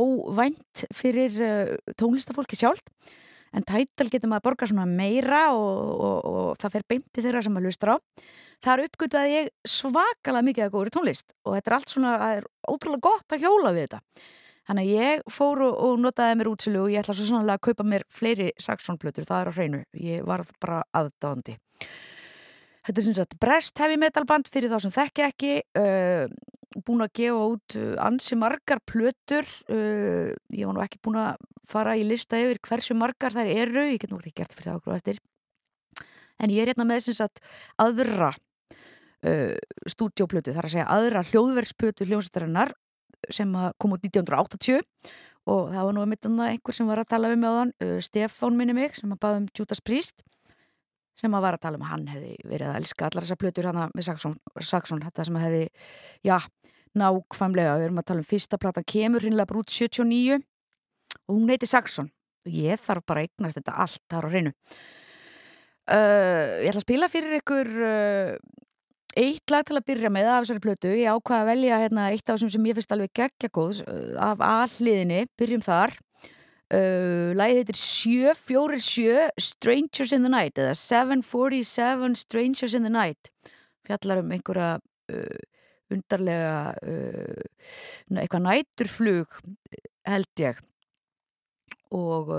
[0.00, 2.88] óvænt fyrir uh, tónlistafólki sjálft
[3.52, 7.42] en Tidal getur maður að borga svona meira og, og, og það fer beinti þeirra
[7.44, 7.96] sem maður lustar á.
[8.62, 12.36] Það er uppgötuð ég svakalega mikið að góður tónlist og þetta er allt svona, það
[12.36, 14.00] er ótrúlega gott að hjóla við þetta.
[14.62, 17.86] Þannig að ég fór og, notaði mér útsilu og ég ætla svo sannlega að kaupa
[17.88, 19.80] mér fleiri Saxon-plötur, það er á hreinu.
[19.98, 21.56] Ég var bara aðdáðandi
[22.82, 26.24] Þetta er sem sagt Brest Heavy Metal Band fyrir þá sem þekki ekki uh,
[26.86, 31.42] búin að gefa út uh, ansi margar plötur uh, ég var nú ekki búin að
[31.68, 34.80] fara í lista yfir hversu margar þær eru ég get nú ekki gert fyrir það
[34.80, 35.20] okkur eftir.
[36.42, 37.42] En ég er hérna með sem sagt
[37.80, 39.56] aðra uh,
[39.90, 42.74] stúdjóplötu, þar að segja aðra hljóðverksplötu hljóðsættarinnar
[43.30, 44.82] sem kom út 1980
[45.50, 48.58] og það var nú að mitt einhver sem var að tala um þann, uh, Stefán
[48.58, 50.22] minni mig sem að baða um Judas Priest
[51.18, 53.68] sem að var að tala um að hann hefði verið að elska allar þessar plötur
[53.68, 55.64] hana með Saxon, Saxon þetta sem að hefði,
[56.24, 56.36] já,
[56.98, 60.40] nákvæmlega við erum að tala um fyrsta plata kemur hinnlega brút 79
[61.28, 62.10] og hún heiti Saxon.
[62.42, 64.52] Og ég þarf bara að eignast þetta allt þar á hreinu.
[65.82, 68.34] Uh, ég ætla að spila fyrir ykkur uh,
[69.18, 72.24] eitt lag til að byrja með af þessari plötu, ég ákvaða að velja hérna, eitt
[72.26, 75.96] af þessum sem ég finnst alveg geggja góðs uh, af alliðinni, byrjum þar.
[76.72, 83.32] Uh, Læðið heitir 747 Strangers in the Night eða 747 Strangers in the Night.
[83.84, 85.42] Fjallar um einhverja uh,
[85.94, 87.48] undarlega uh,
[88.18, 89.40] eitthvað næturflug
[90.08, 90.62] held ég
[91.92, 92.30] og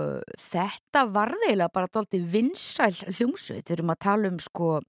[0.42, 4.80] þetta varðilega bara doldi vinsæl hljómsveit við erum að tala um sko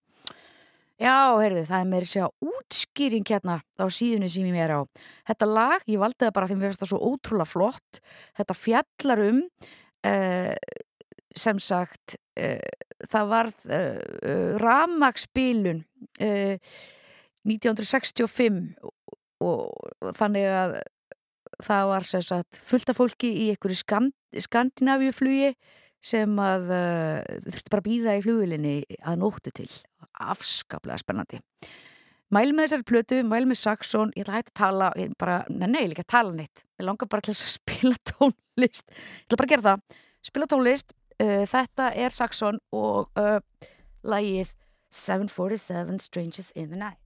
[0.95, 4.81] Já, heyrðu, það er meiri segja útskýring hérna á síðunni sem ég mér á.
[5.27, 7.99] Þetta lag, ég valdi það bara því að mér finnst það svo ótrúlega flott.
[8.39, 9.41] Þetta fjallar um,
[10.07, 10.55] uh,
[11.35, 15.83] sem sagt, uh, það var uh, ramagsbílun
[17.49, 18.61] 1965
[19.45, 19.71] og,
[20.17, 20.77] þannig að
[21.65, 24.15] það var sagt fullt af fólki í einhverju skand,
[24.47, 25.53] skandinavíuflugi
[26.05, 26.71] sem að
[27.47, 29.69] þurfti bara að býða í flugvilinni að nóttu til.
[30.21, 31.41] Afskaplega spennandi.
[32.35, 35.37] Mæl með þessari plötu, mæl með Saxon ég ætla að hætta að tala, ég bara,
[35.53, 36.65] nei, ég líka að tala neitt.
[36.81, 38.91] Ég langar bara til að spila tónlist.
[38.91, 40.03] Ég ætla bara að gera það.
[40.25, 43.39] Spila tónlist, uh, þetta er Saxon og uh,
[44.03, 44.53] lagið
[44.95, 47.04] 747 Strangers in the Night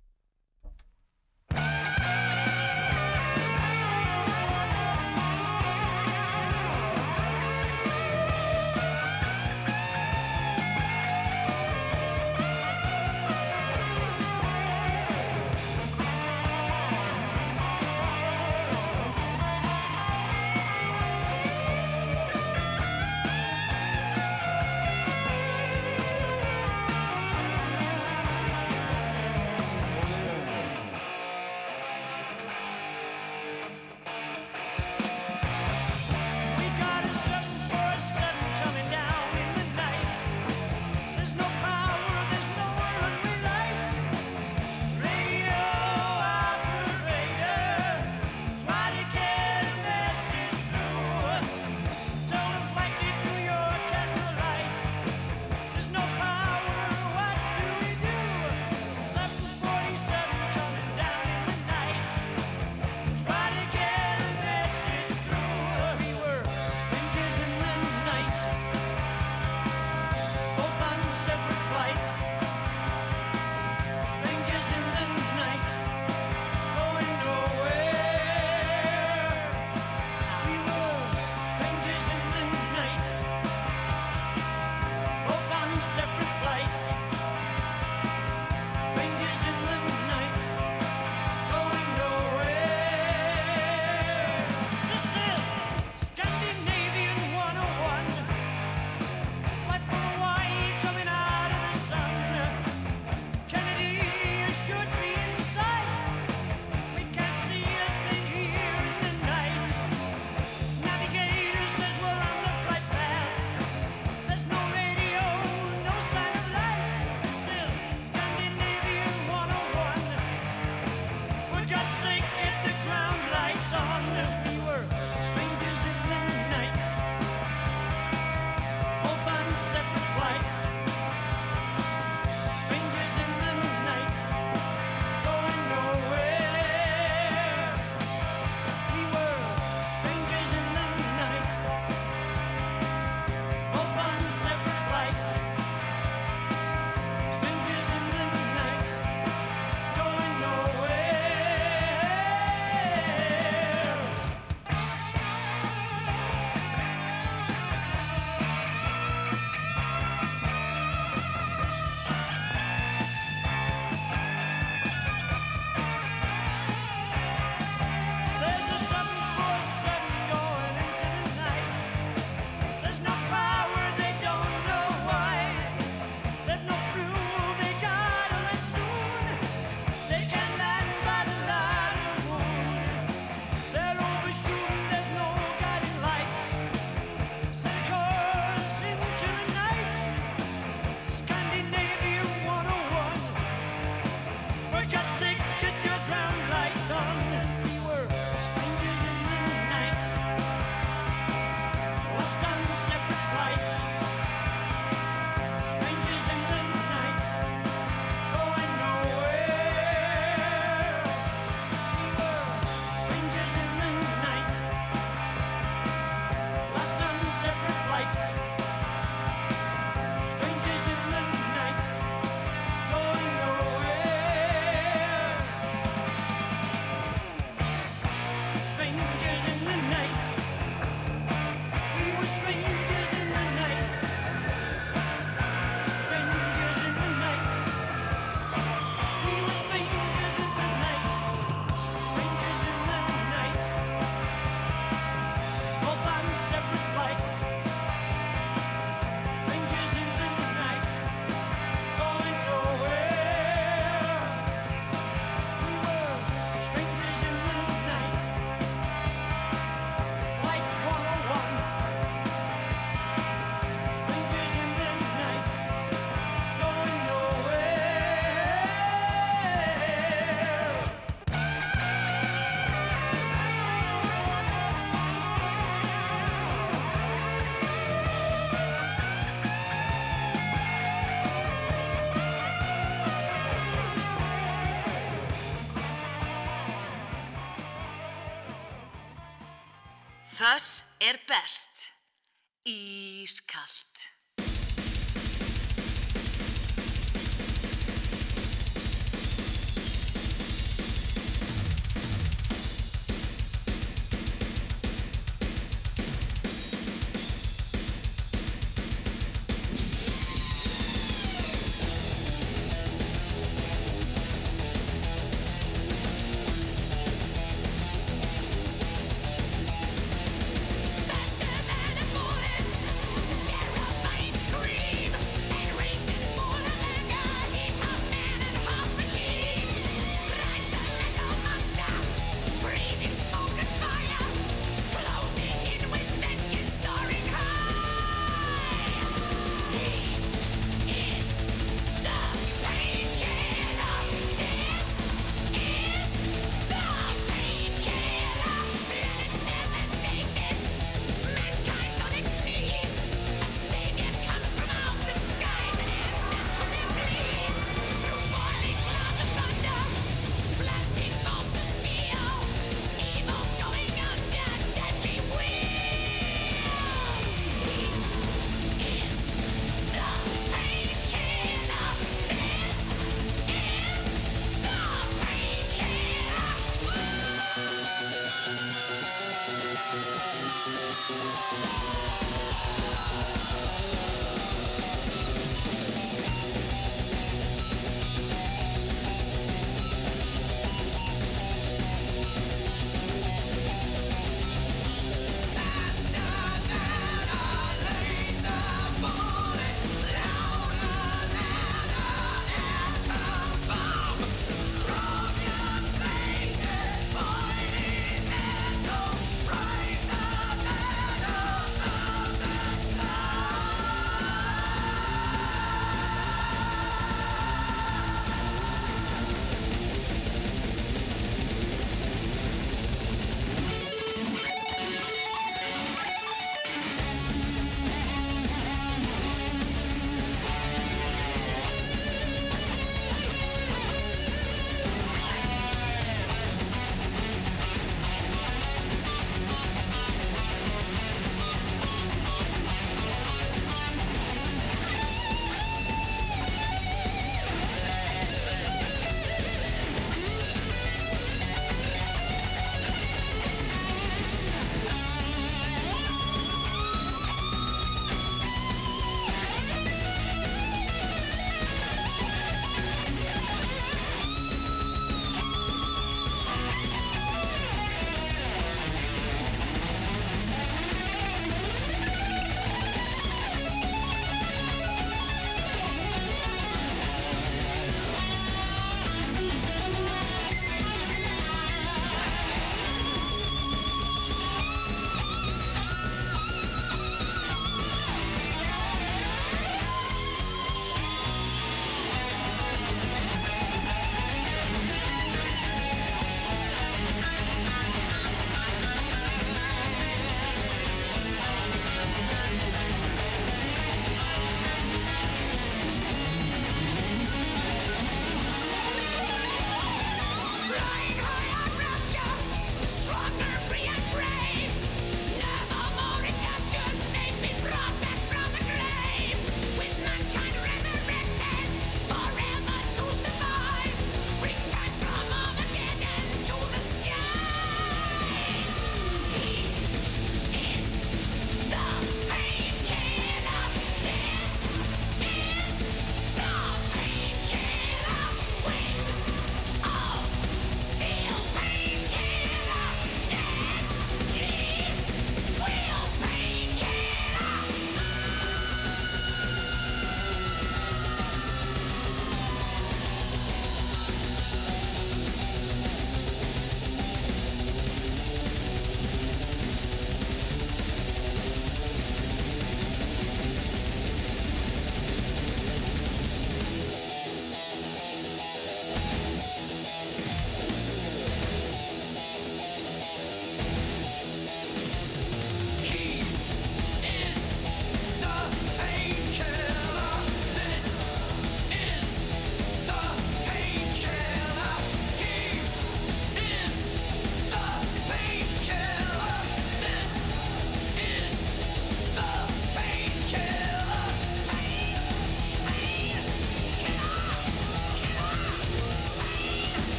[291.08, 291.77] er best.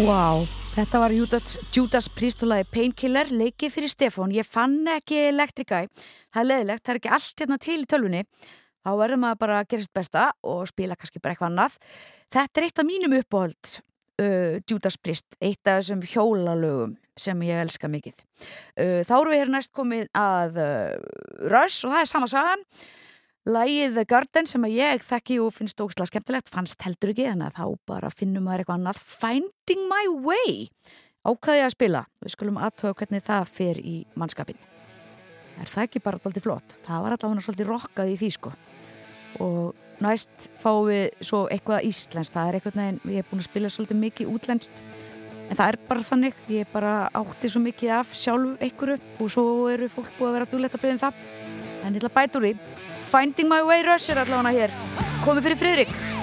[0.00, 2.06] Wow, þetta var Judas, Judas
[2.40, 4.30] lagi Painkiller, leikið fyrir Stefán.
[4.32, 5.88] Ég fann ekki Electric Eye.
[6.32, 8.22] Það er leðilegt, það er ekki allt hérna til í tölvunni.
[8.80, 11.76] Þá verður maður bara að gera sitt besta og spila kannski bara eitthvað annað.
[12.32, 13.74] Þetta er eitt af mínum uppáhalds,
[14.22, 18.24] uh, Judas Priest, eitt af þessum hjólalögum sem ég elska mikið.
[18.80, 20.96] Uh, þá eru við hér næst komið að uh,
[21.52, 22.64] Rush og það er sama sagan.
[23.48, 27.46] Lægið The Garden sem að ég þekki og finnst ógislega skemmtilegt fannst heldur ekki en
[27.46, 29.00] að þá bara finnum maður eitthvað annað.
[29.00, 30.68] Finding My Way
[31.24, 32.04] ákvaði ég að spila.
[32.20, 34.60] Við skulum aðtöða hvernig það fer í mannskapin
[35.60, 36.74] er það ekki bara alltaf flott?
[36.86, 38.52] Það var allavega svolítið rokkað í því sko.
[39.44, 42.34] Og næst fáum við svo eitthvað íslenskt.
[42.34, 44.82] Það er eitthvað neginn, ég er búin að spila svolítið mikið útlenskt.
[45.50, 46.40] En það er bara þannig.
[46.52, 50.50] Ég bara átti svo mikið af sjálf einhverju og svo eru fólk búið að vera
[50.54, 51.24] dúlegt að byggja um það.
[51.80, 52.54] En ég ætla að bæta úr því
[53.10, 54.74] Finding My Way Rush er allavega hér.
[55.24, 56.19] Komið fyrir Friðrik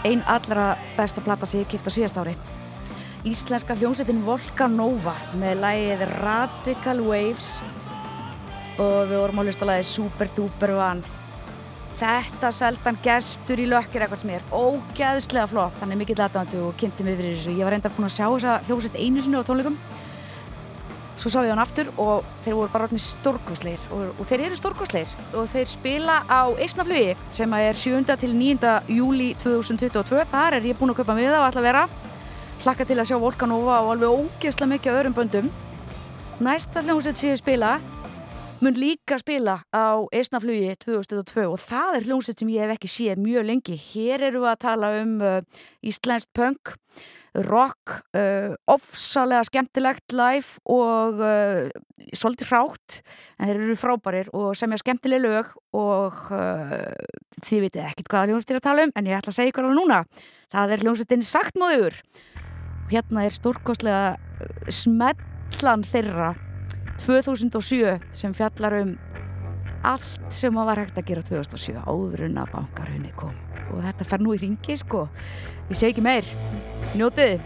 [0.00, 0.66] Þetta er ein allra
[0.96, 2.32] besta plata sem ég kipt á síðast ári.
[3.28, 7.50] Íslenska hljómsveitin Volcanova með lagið Radical Waves
[8.80, 11.02] og við vorum á listalagi Super Duper Van.
[12.00, 16.72] Þetta seldan gestur í lökkir eitthvað sem er ógæðslega flott, hann er mikill aðdæmandi og
[16.80, 17.58] kynnti mig fyrir þessu.
[17.60, 19.76] Ég var reyndar búin að sjá þessa hljómsveit einu sinni á tónleikum
[21.20, 24.56] svo sá ég hann aftur og þeir voru bara orðnir stórkosleir og, og þeir eru
[24.56, 28.00] stórkosleir og þeir spila á Eisnaflugi sem er 7.
[28.22, 28.72] til 9.
[28.88, 31.84] júli 2022 þar er ég búin að kaupa miða og ætla að vera.
[32.64, 35.52] Hlakka til að sjá Volkanova og alveg ógeðslega mikið á öðrum böndum.
[36.40, 37.76] Næsta hljómsveit sem ég spila
[38.60, 43.20] mun líka spila á Eisnaflugi 2002 og það er hljómsveit sem ég hef ekki séð
[43.20, 43.76] mjög lengi.
[43.76, 45.40] Hér eru við að tala um uh,
[45.84, 46.76] íslenskt punk
[47.34, 51.68] rock, uh, ofsalega skemmtilegt live og uh,
[52.16, 53.00] svolítið hrátt
[53.38, 56.90] en þeir eru frábærir og semja skemmtileg lög og uh,
[57.46, 59.68] þið vitið ekkert hvaða hljómsveit er að tala um en ég ætla að segja ykkur
[59.68, 60.02] alveg núna.
[60.50, 66.32] Það er hljómsveitin Saktmóður og hérna er stórkostlega smellan þeirra
[67.04, 68.96] 2007 sem fjallar um
[69.86, 73.36] allt sem að var hægt að gera 2007 áður en að bankarhunni kom.
[73.70, 75.06] Og þetta fer nú í ringi sko.
[75.70, 76.28] Ég segi ekki meir,
[76.98, 77.38] njótið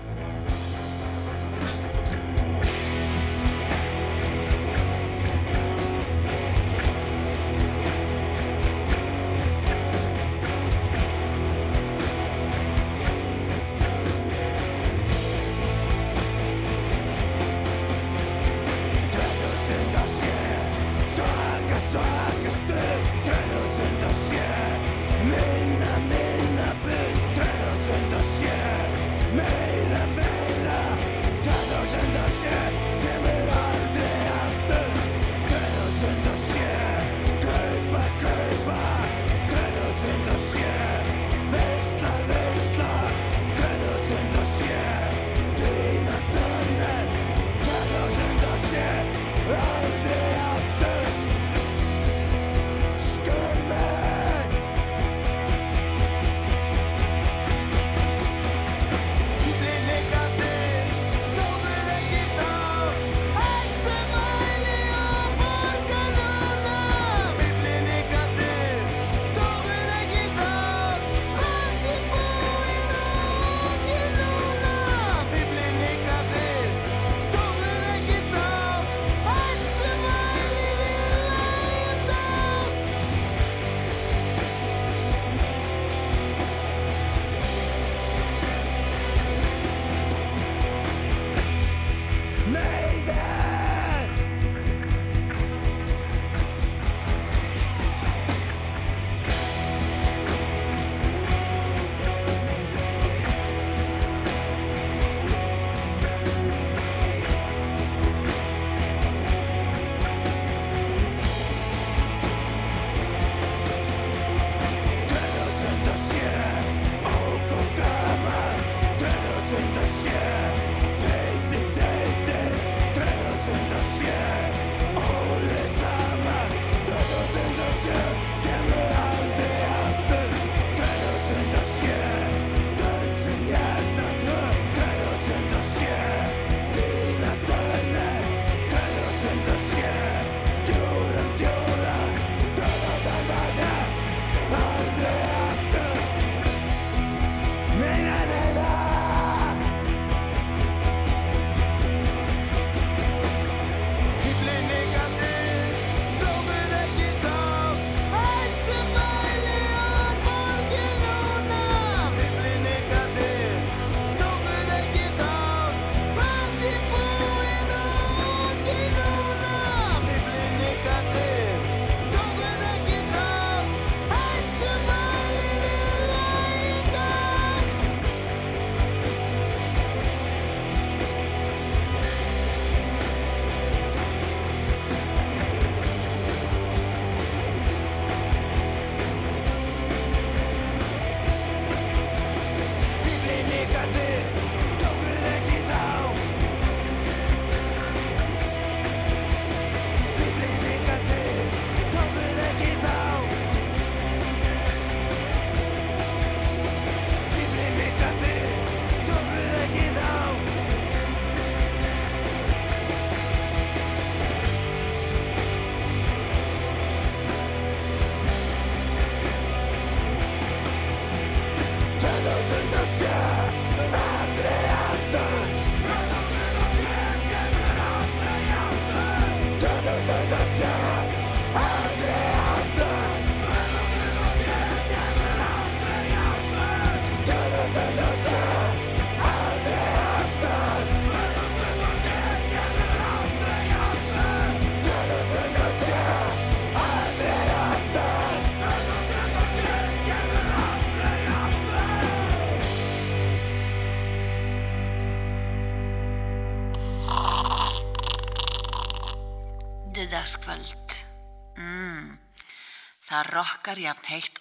[263.65, 264.34] Gariabn Hecht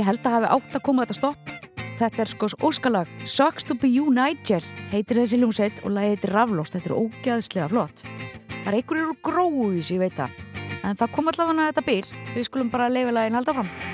[0.00, 1.54] ég held að hafi átt að koma þetta stopp.
[2.00, 3.10] Þetta er skos óskalag.
[3.28, 4.62] Sucks to be you Nigel
[4.92, 6.76] heitir þessi hljómsveit og lagið heitir Raflost.
[6.76, 8.04] Þetta er ógæðslega flott.
[8.60, 10.40] Það er einhverjur gróðis ég veit það.
[10.80, 13.89] En það kom allavega þetta bíl við skulum bara leifilegin halda fram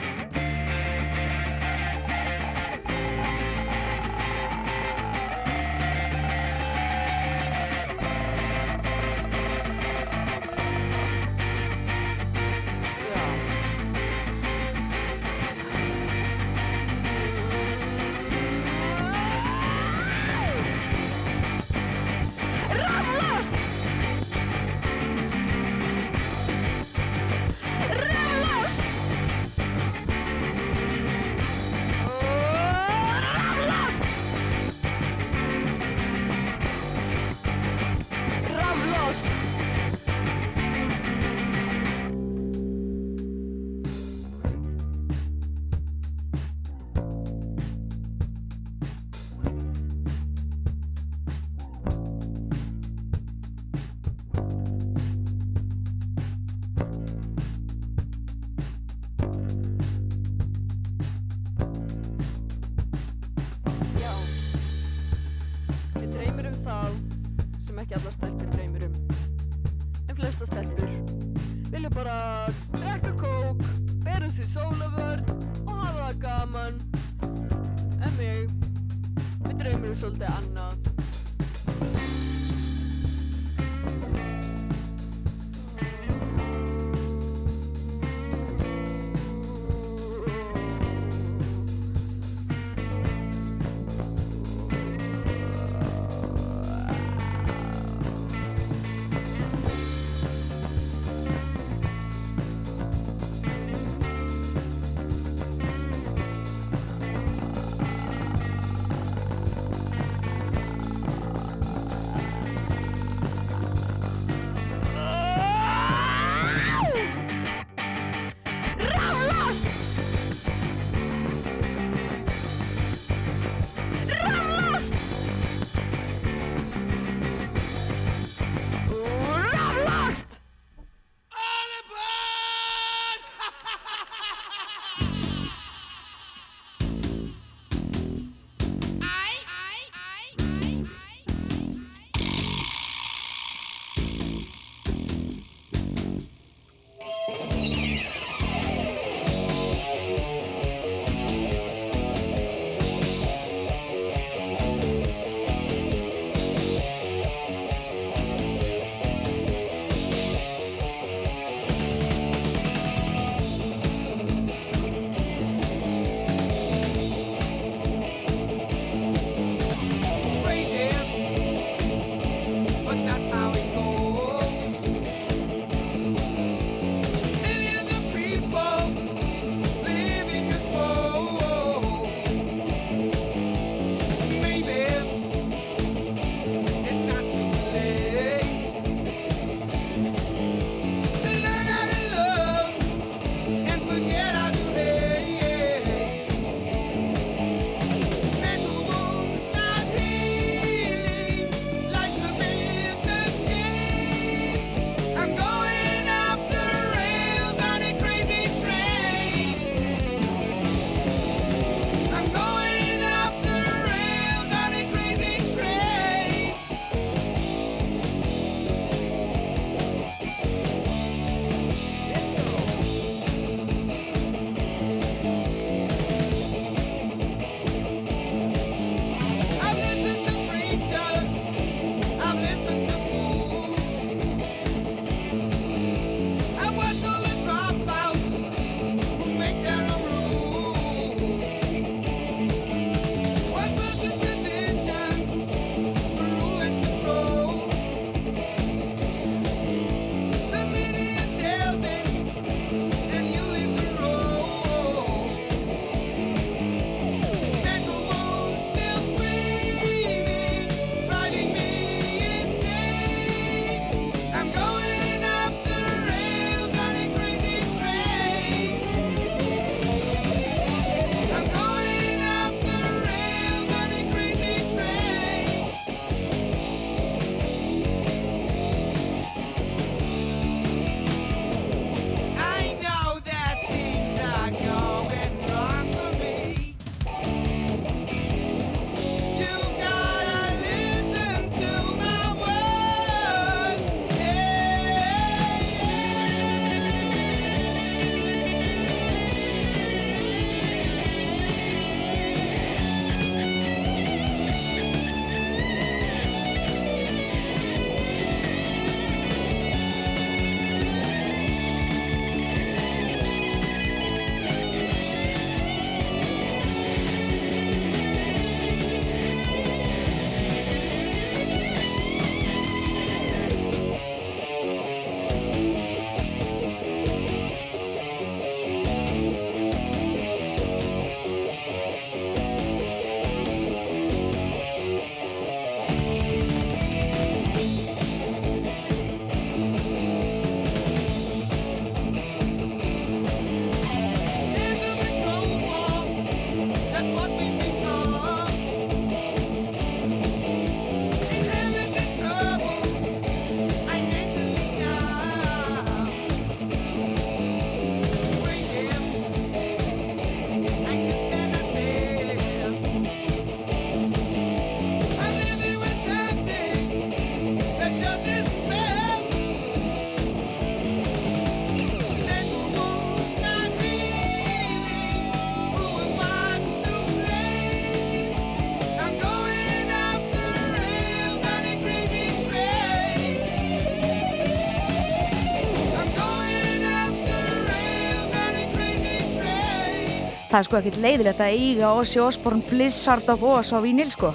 [390.57, 394.31] Það er sko ekkert leiðilegt að eiga Ossi Osborn Blizzard of Oz á vínil sko.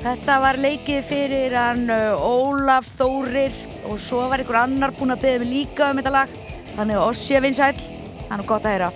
[0.00, 5.26] Þetta var leikið fyrir hann uh, Ólaf Þórir og svo var einhver annar búinn að
[5.26, 6.32] beða mig líka um þetta lag.
[6.70, 7.82] Þannig að Ossi er vinsæll,
[8.30, 8.88] hann er gott að heyra.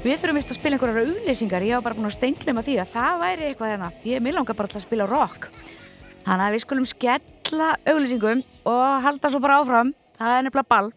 [0.00, 2.94] Við þurfum vist að spila einhverjar auglýsingar, ég var bara búinn að steinglema því að
[2.94, 3.90] það væri eitthvað hérna.
[4.08, 5.50] Ég er langar bara til að spila rock.
[6.24, 8.40] Þannig að við skulum skella auglýsingum
[8.72, 9.92] og halda svo bara áfram.
[10.16, 10.90] Það er nefnilega ball.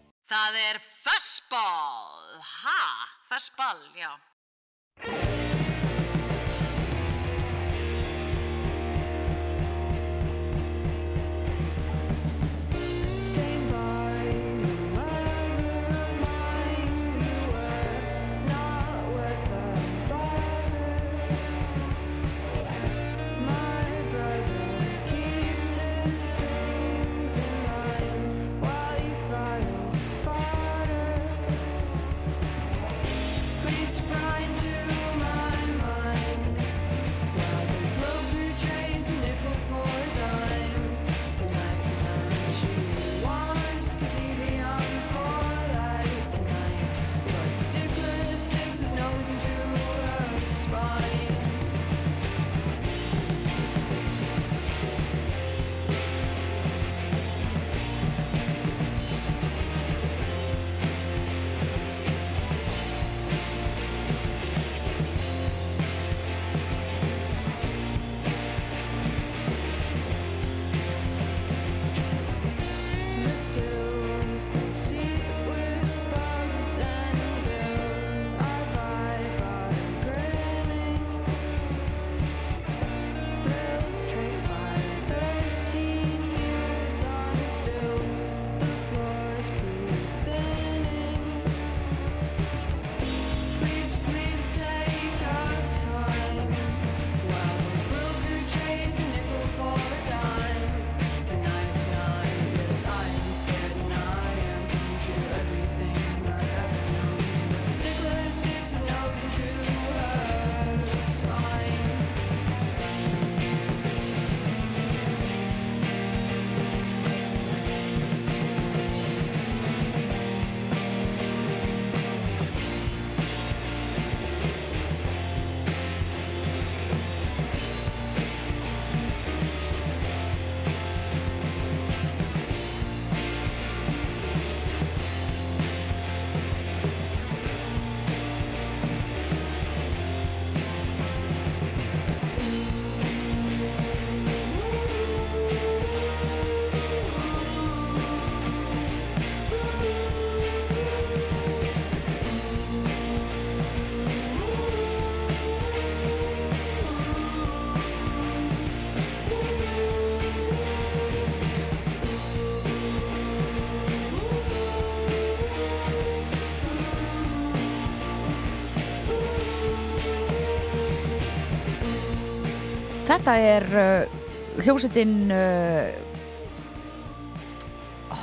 [173.24, 174.16] Þetta er uh,
[174.60, 175.94] hljómsveitin uh,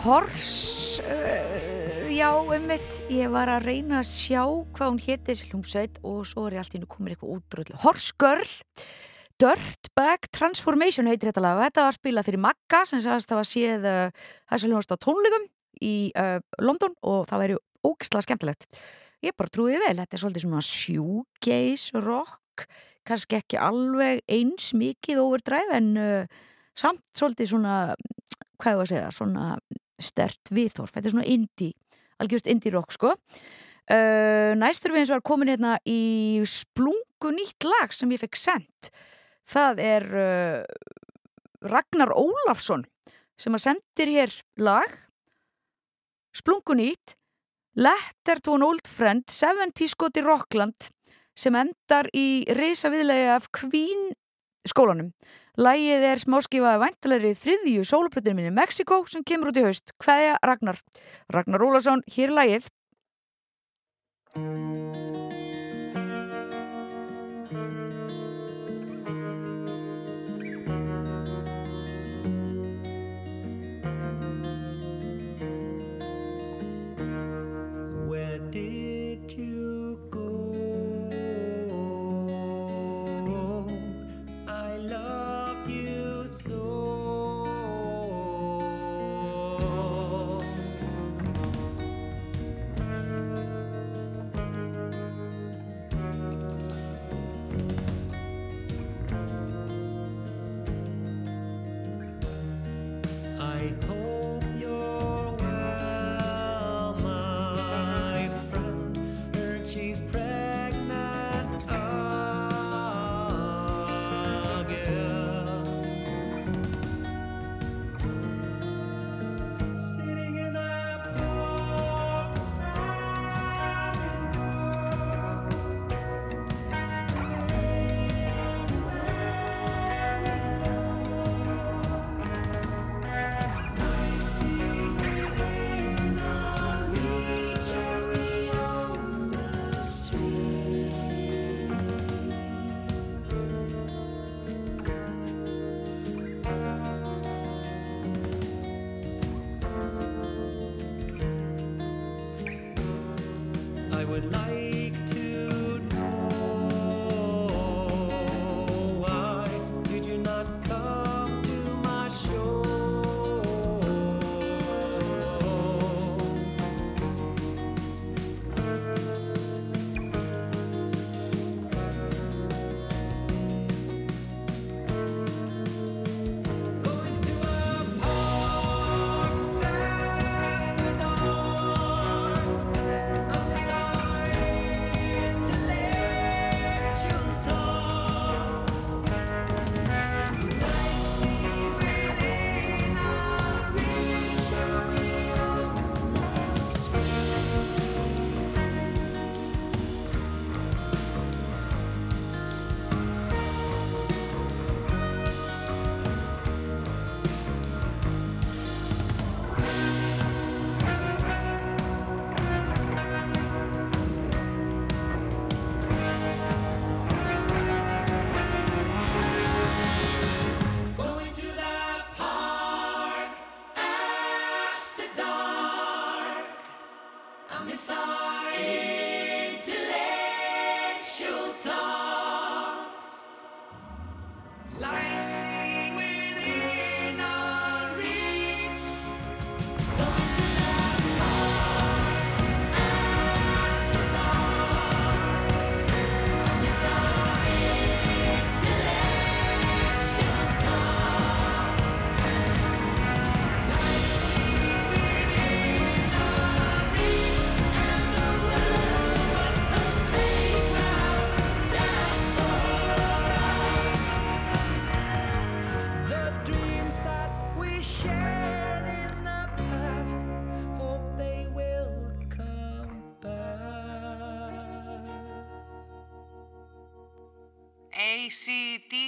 [0.02, 5.96] Hors uh, já, ummitt ég var að reyna að sjá hvað hún héti þessi hljómsveit
[6.04, 8.52] og svo er ég allt í nú komin eitthvað útrúll Horse Girl
[9.40, 11.56] Dirtbag Transformation heitir þetta lag.
[11.56, 15.48] Og þetta var spilað fyrir Magga sem sagðist að séð uh, þessi hljómsveit á tónleikum
[15.80, 17.58] í uh, London og það væri
[17.88, 18.68] ógislega skemmtilegt.
[19.24, 22.68] Ég bara trúiði vel, þetta er svolítið svona shoegaze rock
[23.10, 26.40] kannski ekki alveg eins mikið overdrive en uh,
[26.78, 27.76] samt svolítið svona
[28.60, 29.46] hvað ég var að segja, svona
[30.00, 31.74] stert viðhorf, þetta er svona indie
[32.20, 33.14] algjörst indie rock sko.
[33.90, 38.90] Uh, næstur við eins var komin hérna í splungu nýtt lag sem ég fekk sendt
[39.50, 40.60] það er uh,
[41.66, 42.86] Ragnar Ólafsson
[43.40, 44.92] sem að sendir hér lag.
[46.36, 47.16] Splungu nýtt.
[47.80, 50.90] Letter to an old friend 70 skoti Rockland
[51.40, 54.10] sem endar í risa viðlega af Queen
[54.68, 55.14] skólanum.
[55.60, 59.94] Lægið er smáskifaði væntalegri þriðju sólaplötinu minni Mexiko sem kemur út í haust.
[60.00, 60.78] Hvaðja Ragnar?
[61.32, 62.70] Ragnar Ólason, hér er lægið.
[103.60, 104.09] I told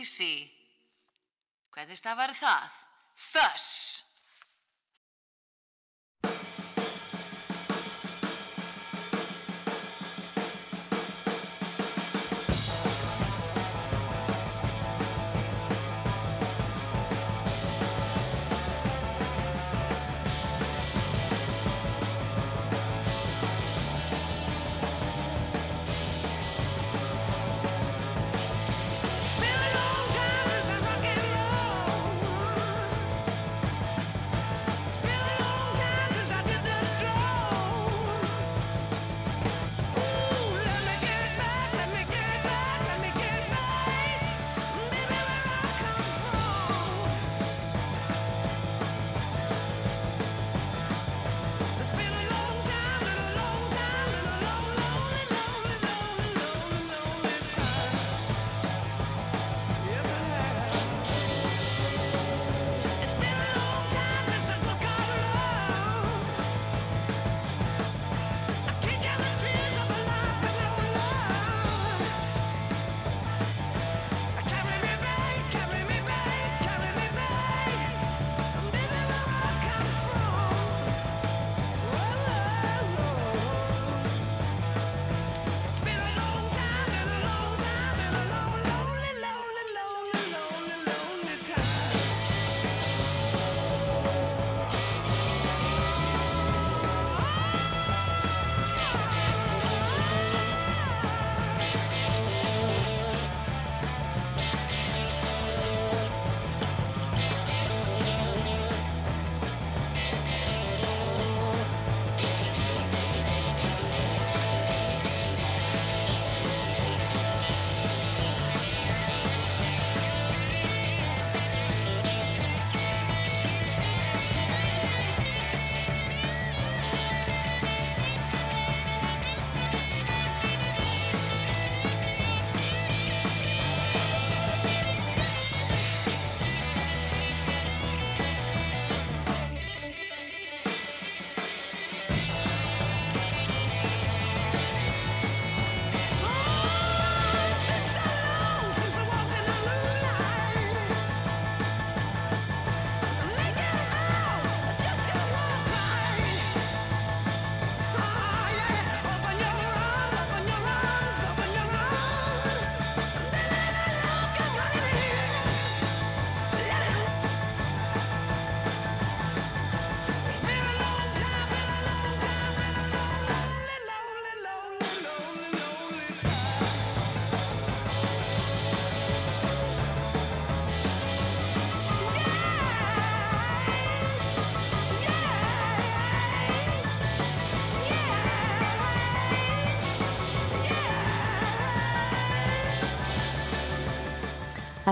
[0.02, 0.50] ACDC.
[1.72, 2.71] Hvernig stafar það?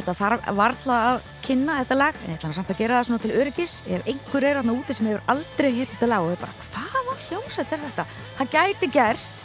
[0.01, 3.20] Þetta þarf varla að kynna þetta lag en ég ætla samt að gera það svona
[3.20, 3.74] til öryggis.
[3.85, 7.01] Ef einhver er þarna úti sem hefur aldrei hirt þetta lag og er bara, hvaða
[7.27, 8.06] hljómsett er þetta?
[8.39, 9.44] Það gæti gerst.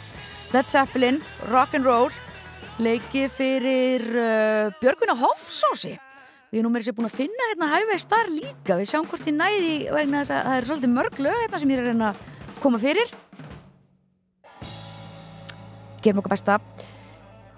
[0.54, 1.20] Led Zeppelin,
[1.50, 2.16] Rock'n'Roll
[2.80, 5.94] leikið fyrir uh, Björgvina Hofsósi.
[6.52, 8.80] Við erum mér sér búin að finna hérna hæfið starf líka.
[8.80, 11.72] Við sjáum hvort ég næði vegna þess að það eru svolítið mörg lög hérna sem
[11.72, 13.16] ég er að reyna að koma fyrir.
[16.00, 16.60] Gerum okkur besta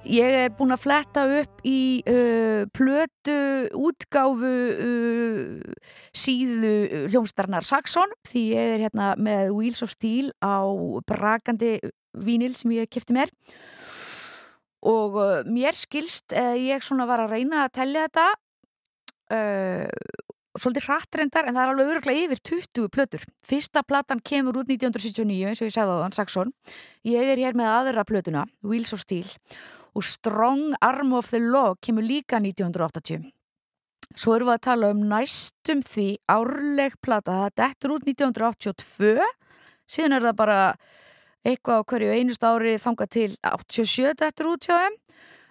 [0.07, 3.39] Ég er búin að fletta upp í uh, plötu
[3.75, 10.63] útgáfu uh, síðu hljómsdarnar Saxon því ég er hérna með Wheels of Steel á
[11.09, 11.79] brakandi
[12.15, 13.33] vínil sem ég kefti mér
[14.87, 18.27] og uh, mér skilst uh, ég svona var að reyna að tellja þetta
[19.35, 20.27] uh,
[20.59, 23.25] svolítið hrattrendar en það er alveg öruglega yfir 20 plötur.
[23.47, 26.55] Fyrsta platan kemur út 1979 eins og ég sagði á þann Saxon.
[27.07, 31.75] Ég er hér með aðra plötuna Wheels of Steel og Strong Arm of the Law
[31.83, 33.33] kemur líka 1980
[34.17, 39.27] svo erum við að tala um næstum því árleg plata, það dettur út 1982
[39.89, 40.61] síðan er það bara
[41.47, 44.99] eitthvað á hverju einust ári þangað til 87 dettur út hjá þeim.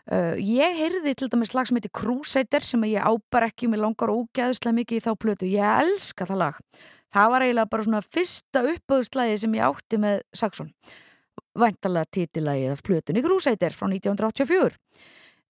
[0.07, 4.13] Uh, ég heyrði til dæmis lag sem heitir Crusader sem ég ábar ekki með langar
[4.13, 6.61] ógæðslega mikið í þá plötu, ég elska það lag.
[7.11, 10.71] Það var eiginlega bara svona fyrsta uppöðslæði sem ég átti með Saxon
[11.57, 14.77] væntalega titillægið af plötunni Crusader frá 1984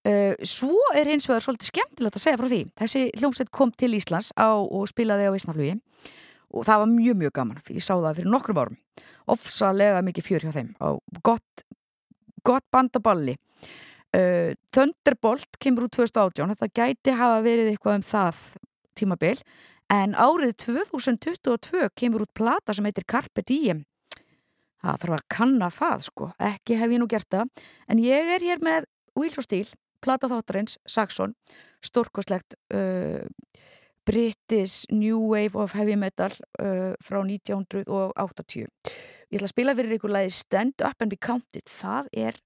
[0.08, 2.60] uh, svo er hins vegar svolítið skemmtilegt að segja frá því.
[2.80, 5.78] Þessi hljómsveit kom til Íslands á, og spilaði á Ísnaflugi
[6.48, 8.78] og það var mjög mjög gaman ég sá það fyrir nokkrum árum.
[9.28, 11.66] Ofsalega mikið fjör hjá þeim og gott,
[12.46, 13.36] gott bandaballi
[14.16, 18.40] uh, Thunderbolt kemur úr 2018 þetta gæti hafa verið eitthvað um það
[18.98, 19.36] tímabil
[19.92, 23.84] en árið 2022 kemur út plata sem heitir Carpe Diem
[24.82, 26.30] það þarf að kanna það sko.
[26.50, 27.66] Ekki hef ég nú gert það.
[27.88, 28.88] En ég er hér með
[29.18, 29.66] Wheels of Steel
[30.04, 31.34] plata þáttarins, Saxon
[31.84, 33.26] stórkoslegt uh,
[34.08, 36.32] British New Wave of Heavy Metal
[36.62, 38.66] uh, frá 1980
[39.28, 41.66] ég ætla að spila fyrir ykkur lagi Stand Up and Be Counted.
[41.68, 42.40] Það er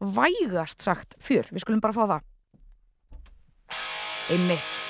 [0.00, 2.30] vægast sagt fjör, við skulum bara fá það.
[4.30, 4.89] Einmitt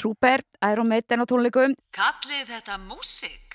[0.00, 0.40] Trooper,
[0.72, 1.76] Iron Maiden á tónleikum.
[1.92, 3.49] Kallið þetta músik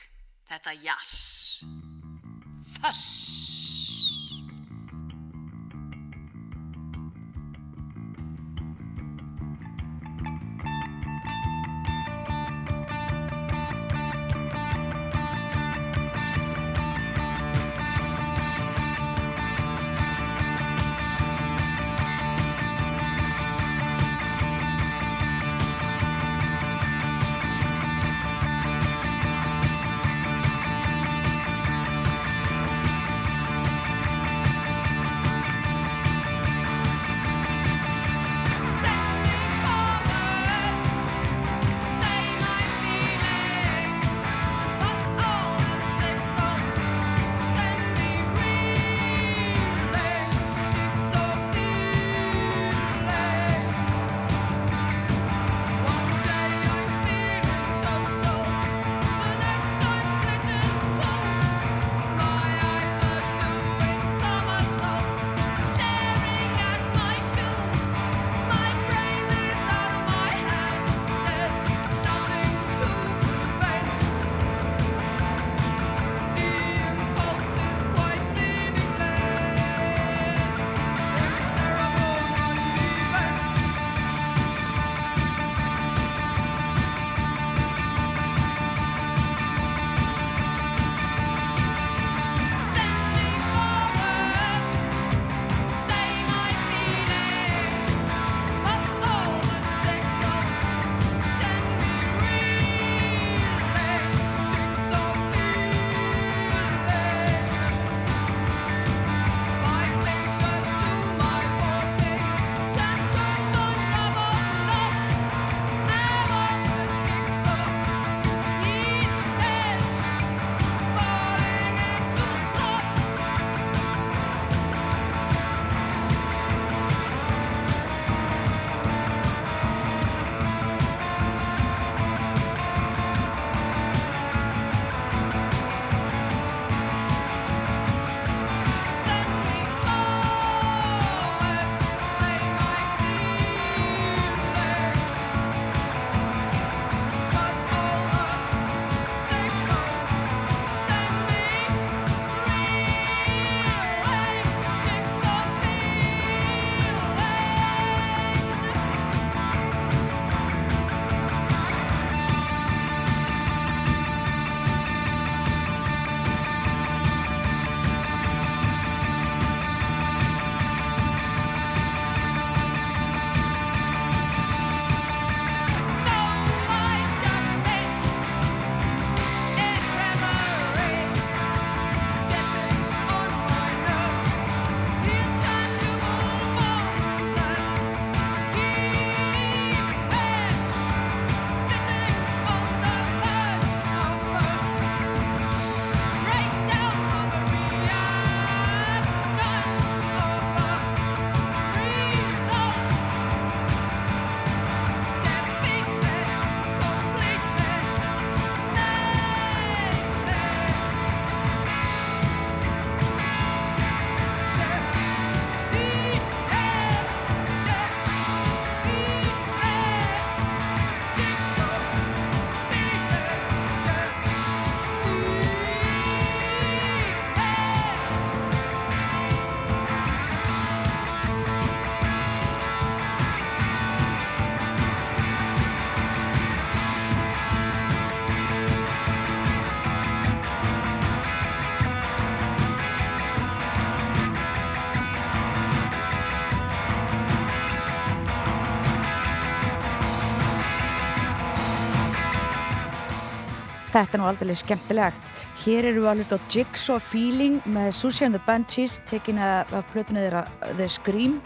[253.95, 255.29] Þetta er nú aldrei skemmtilegt.
[255.63, 259.71] Hér eru við að hluta á Jigsaw Feeling með Susie and the Banshees tekin af
[259.93, 261.37] plötunni þeirra uh, The Scream.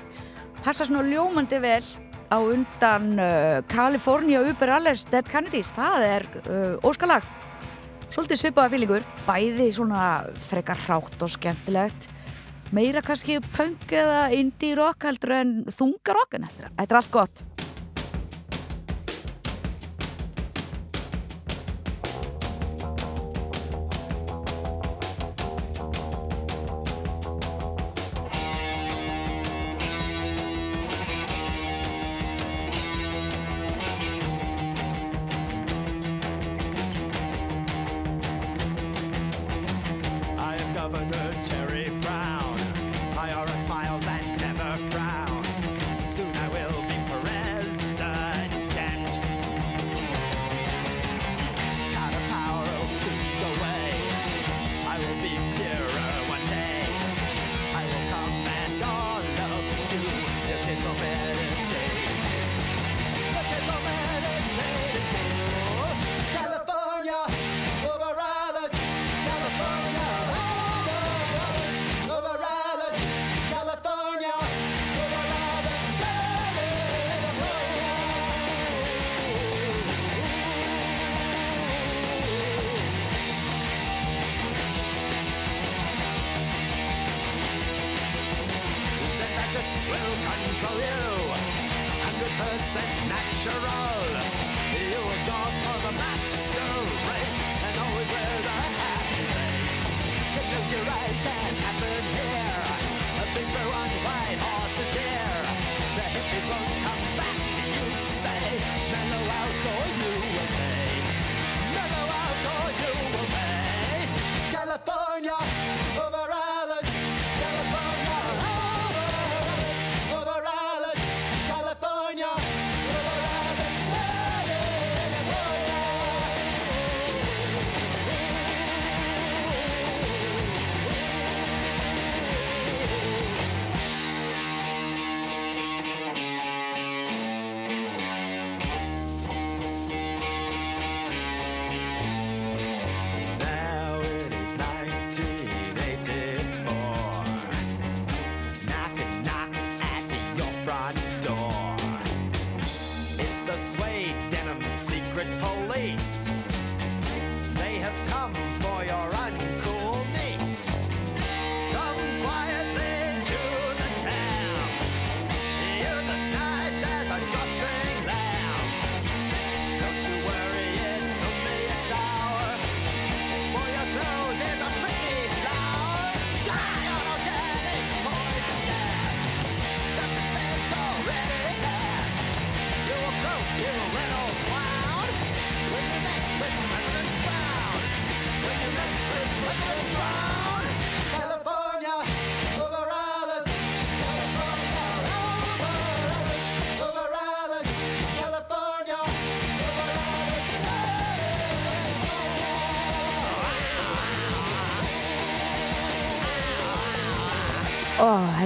[0.66, 1.86] Passa svona ljómandi vel
[2.34, 5.70] á undan uh, California Uber Alles Dead Kennedys.
[5.78, 7.30] Það er uh, óskalag.
[8.10, 9.06] Svolítið svipaða fílingur.
[9.30, 10.10] Bæði svona
[10.50, 12.10] frekar hrátt og skemmtilegt.
[12.74, 17.46] Meira kannski punk eða indie rock heldur en þungarokk en þetta er allt gott.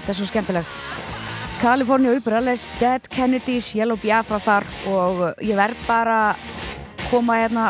[0.03, 0.79] Þetta er svo skemmtilegt.
[1.61, 6.17] California Uberalles, Dead Kennedys, Yellow Biafra þar og ég verð bara
[7.07, 7.69] koma hérna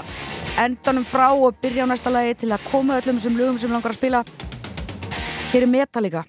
[0.57, 3.93] endanum frá og byrja á næsta lagi til að koma öllum sem lögum sem langar
[3.93, 4.23] að spila.
[5.53, 6.25] Hér er Metallica.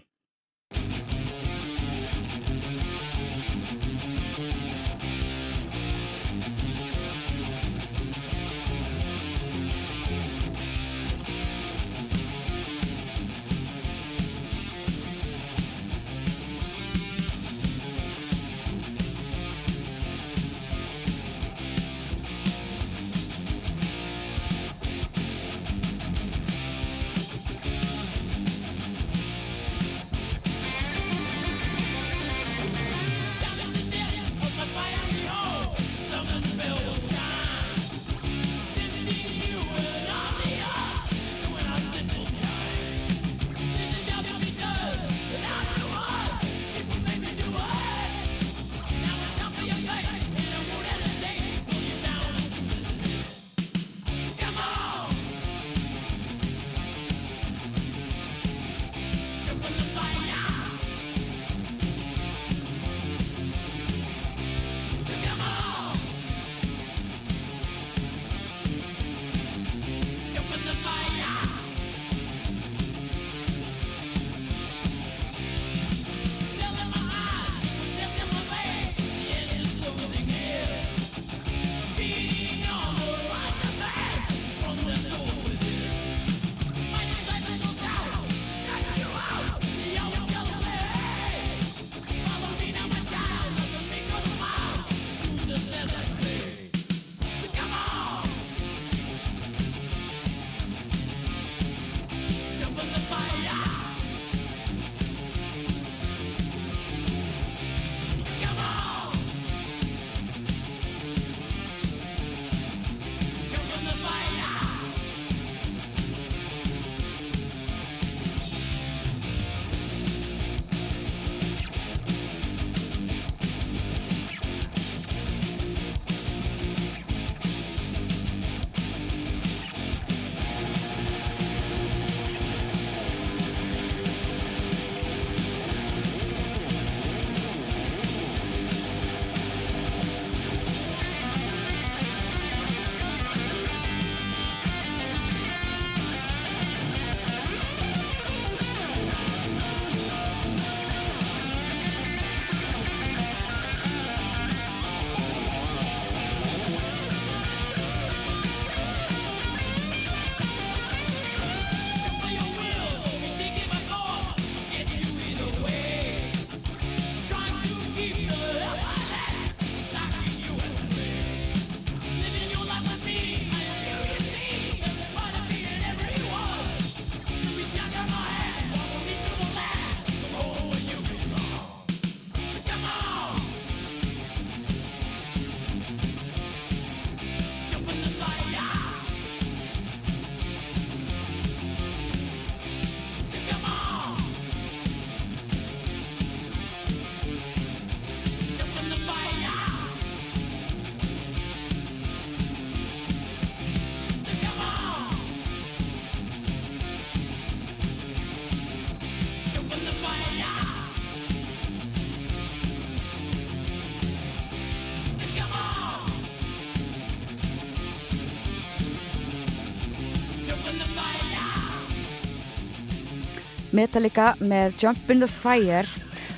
[223.74, 225.86] Metallica með Jump in the Fire.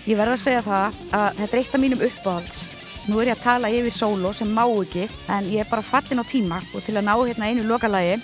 [0.07, 2.63] Ég verð að segja það að þetta er eitt af mínum uppáhalds.
[3.07, 6.23] Nú er ég að tala yfir solo sem má ekki en ég er bara fallin
[6.23, 8.17] á tíma og til að ná hérna einu lokalagi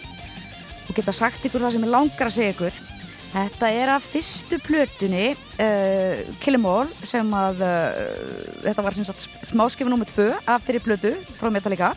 [0.88, 2.80] og geta sagt ykkur það sem ég langar að segja ykkur.
[3.32, 8.02] Þetta er af fyrstu plötunni uh, Kill 'Em All sem að uh,
[8.66, 10.04] þetta var sem sagt smáskifu nr.
[10.04, 11.94] 2 af þeirri plötu frá Metallica.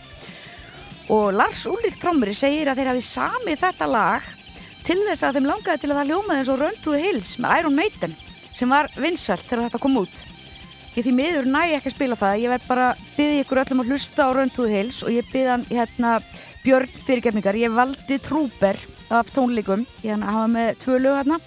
[1.12, 4.35] Og Lars Ulrik Trommuri segir að þeir hafi samið þetta lag
[4.86, 7.36] til þess að þeim langaði til að það ljómaði eins og Run to the Hills
[7.42, 8.16] með Iron Maiden
[8.56, 10.26] sem var vinsælt þegar þetta kom út.
[10.96, 12.36] Ég því miður næ ekki að spila það.
[12.40, 12.86] Ég verð bara
[13.18, 16.12] byggði ykkur öllum að hlusta á Run to the Hills og ég byggði hann hérna
[16.66, 18.80] Björn fyrirgefningar, ég valdi Trooper
[19.14, 21.38] af tónleikum, ég hafa með tvö lög hérna,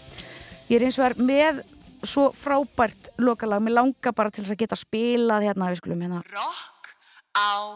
[0.69, 1.63] ég er eins og er með
[2.07, 6.23] svo frábært lokalag, mér langar bara til þess að geta spilað hérna, við skulum hérna.
[6.31, 6.95] Rock
[7.35, 7.75] á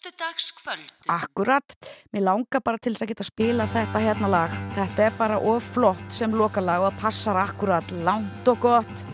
[0.00, 0.90] föstudagskvöld.
[1.06, 1.76] Akkurat,
[2.12, 4.52] mér langar bara til þess að geta spila þetta hérna lag.
[4.76, 9.04] Þetta er bara of flott sem lokalag og það passar akkurat, langt og gott.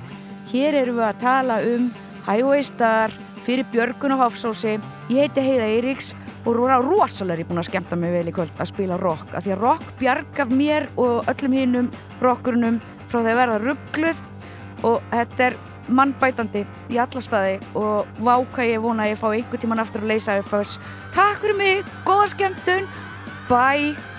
[0.52, 1.88] Hér erum við að tala um
[2.26, 3.14] Highway Star
[3.46, 4.76] fyrir Björgun og Hafsósi
[5.10, 6.12] ég heiti Heiða Eiríks
[6.46, 9.44] og ro- rosalega er búin að skemmta mig vel í kvöld að spila rock, af
[9.44, 11.90] því að rock bjargaf mér og öllum hinnum
[12.22, 12.78] rockurnum
[13.10, 14.20] frá því að verða ruggluð
[14.86, 15.58] og þetta er
[15.88, 20.12] mannbætandi í alla staði og váka ég vona að ég fá einhver tíman aftur að
[20.14, 20.40] leysa
[21.14, 22.90] Takk fyrir mig, góða skemmtun
[23.48, 24.15] Bye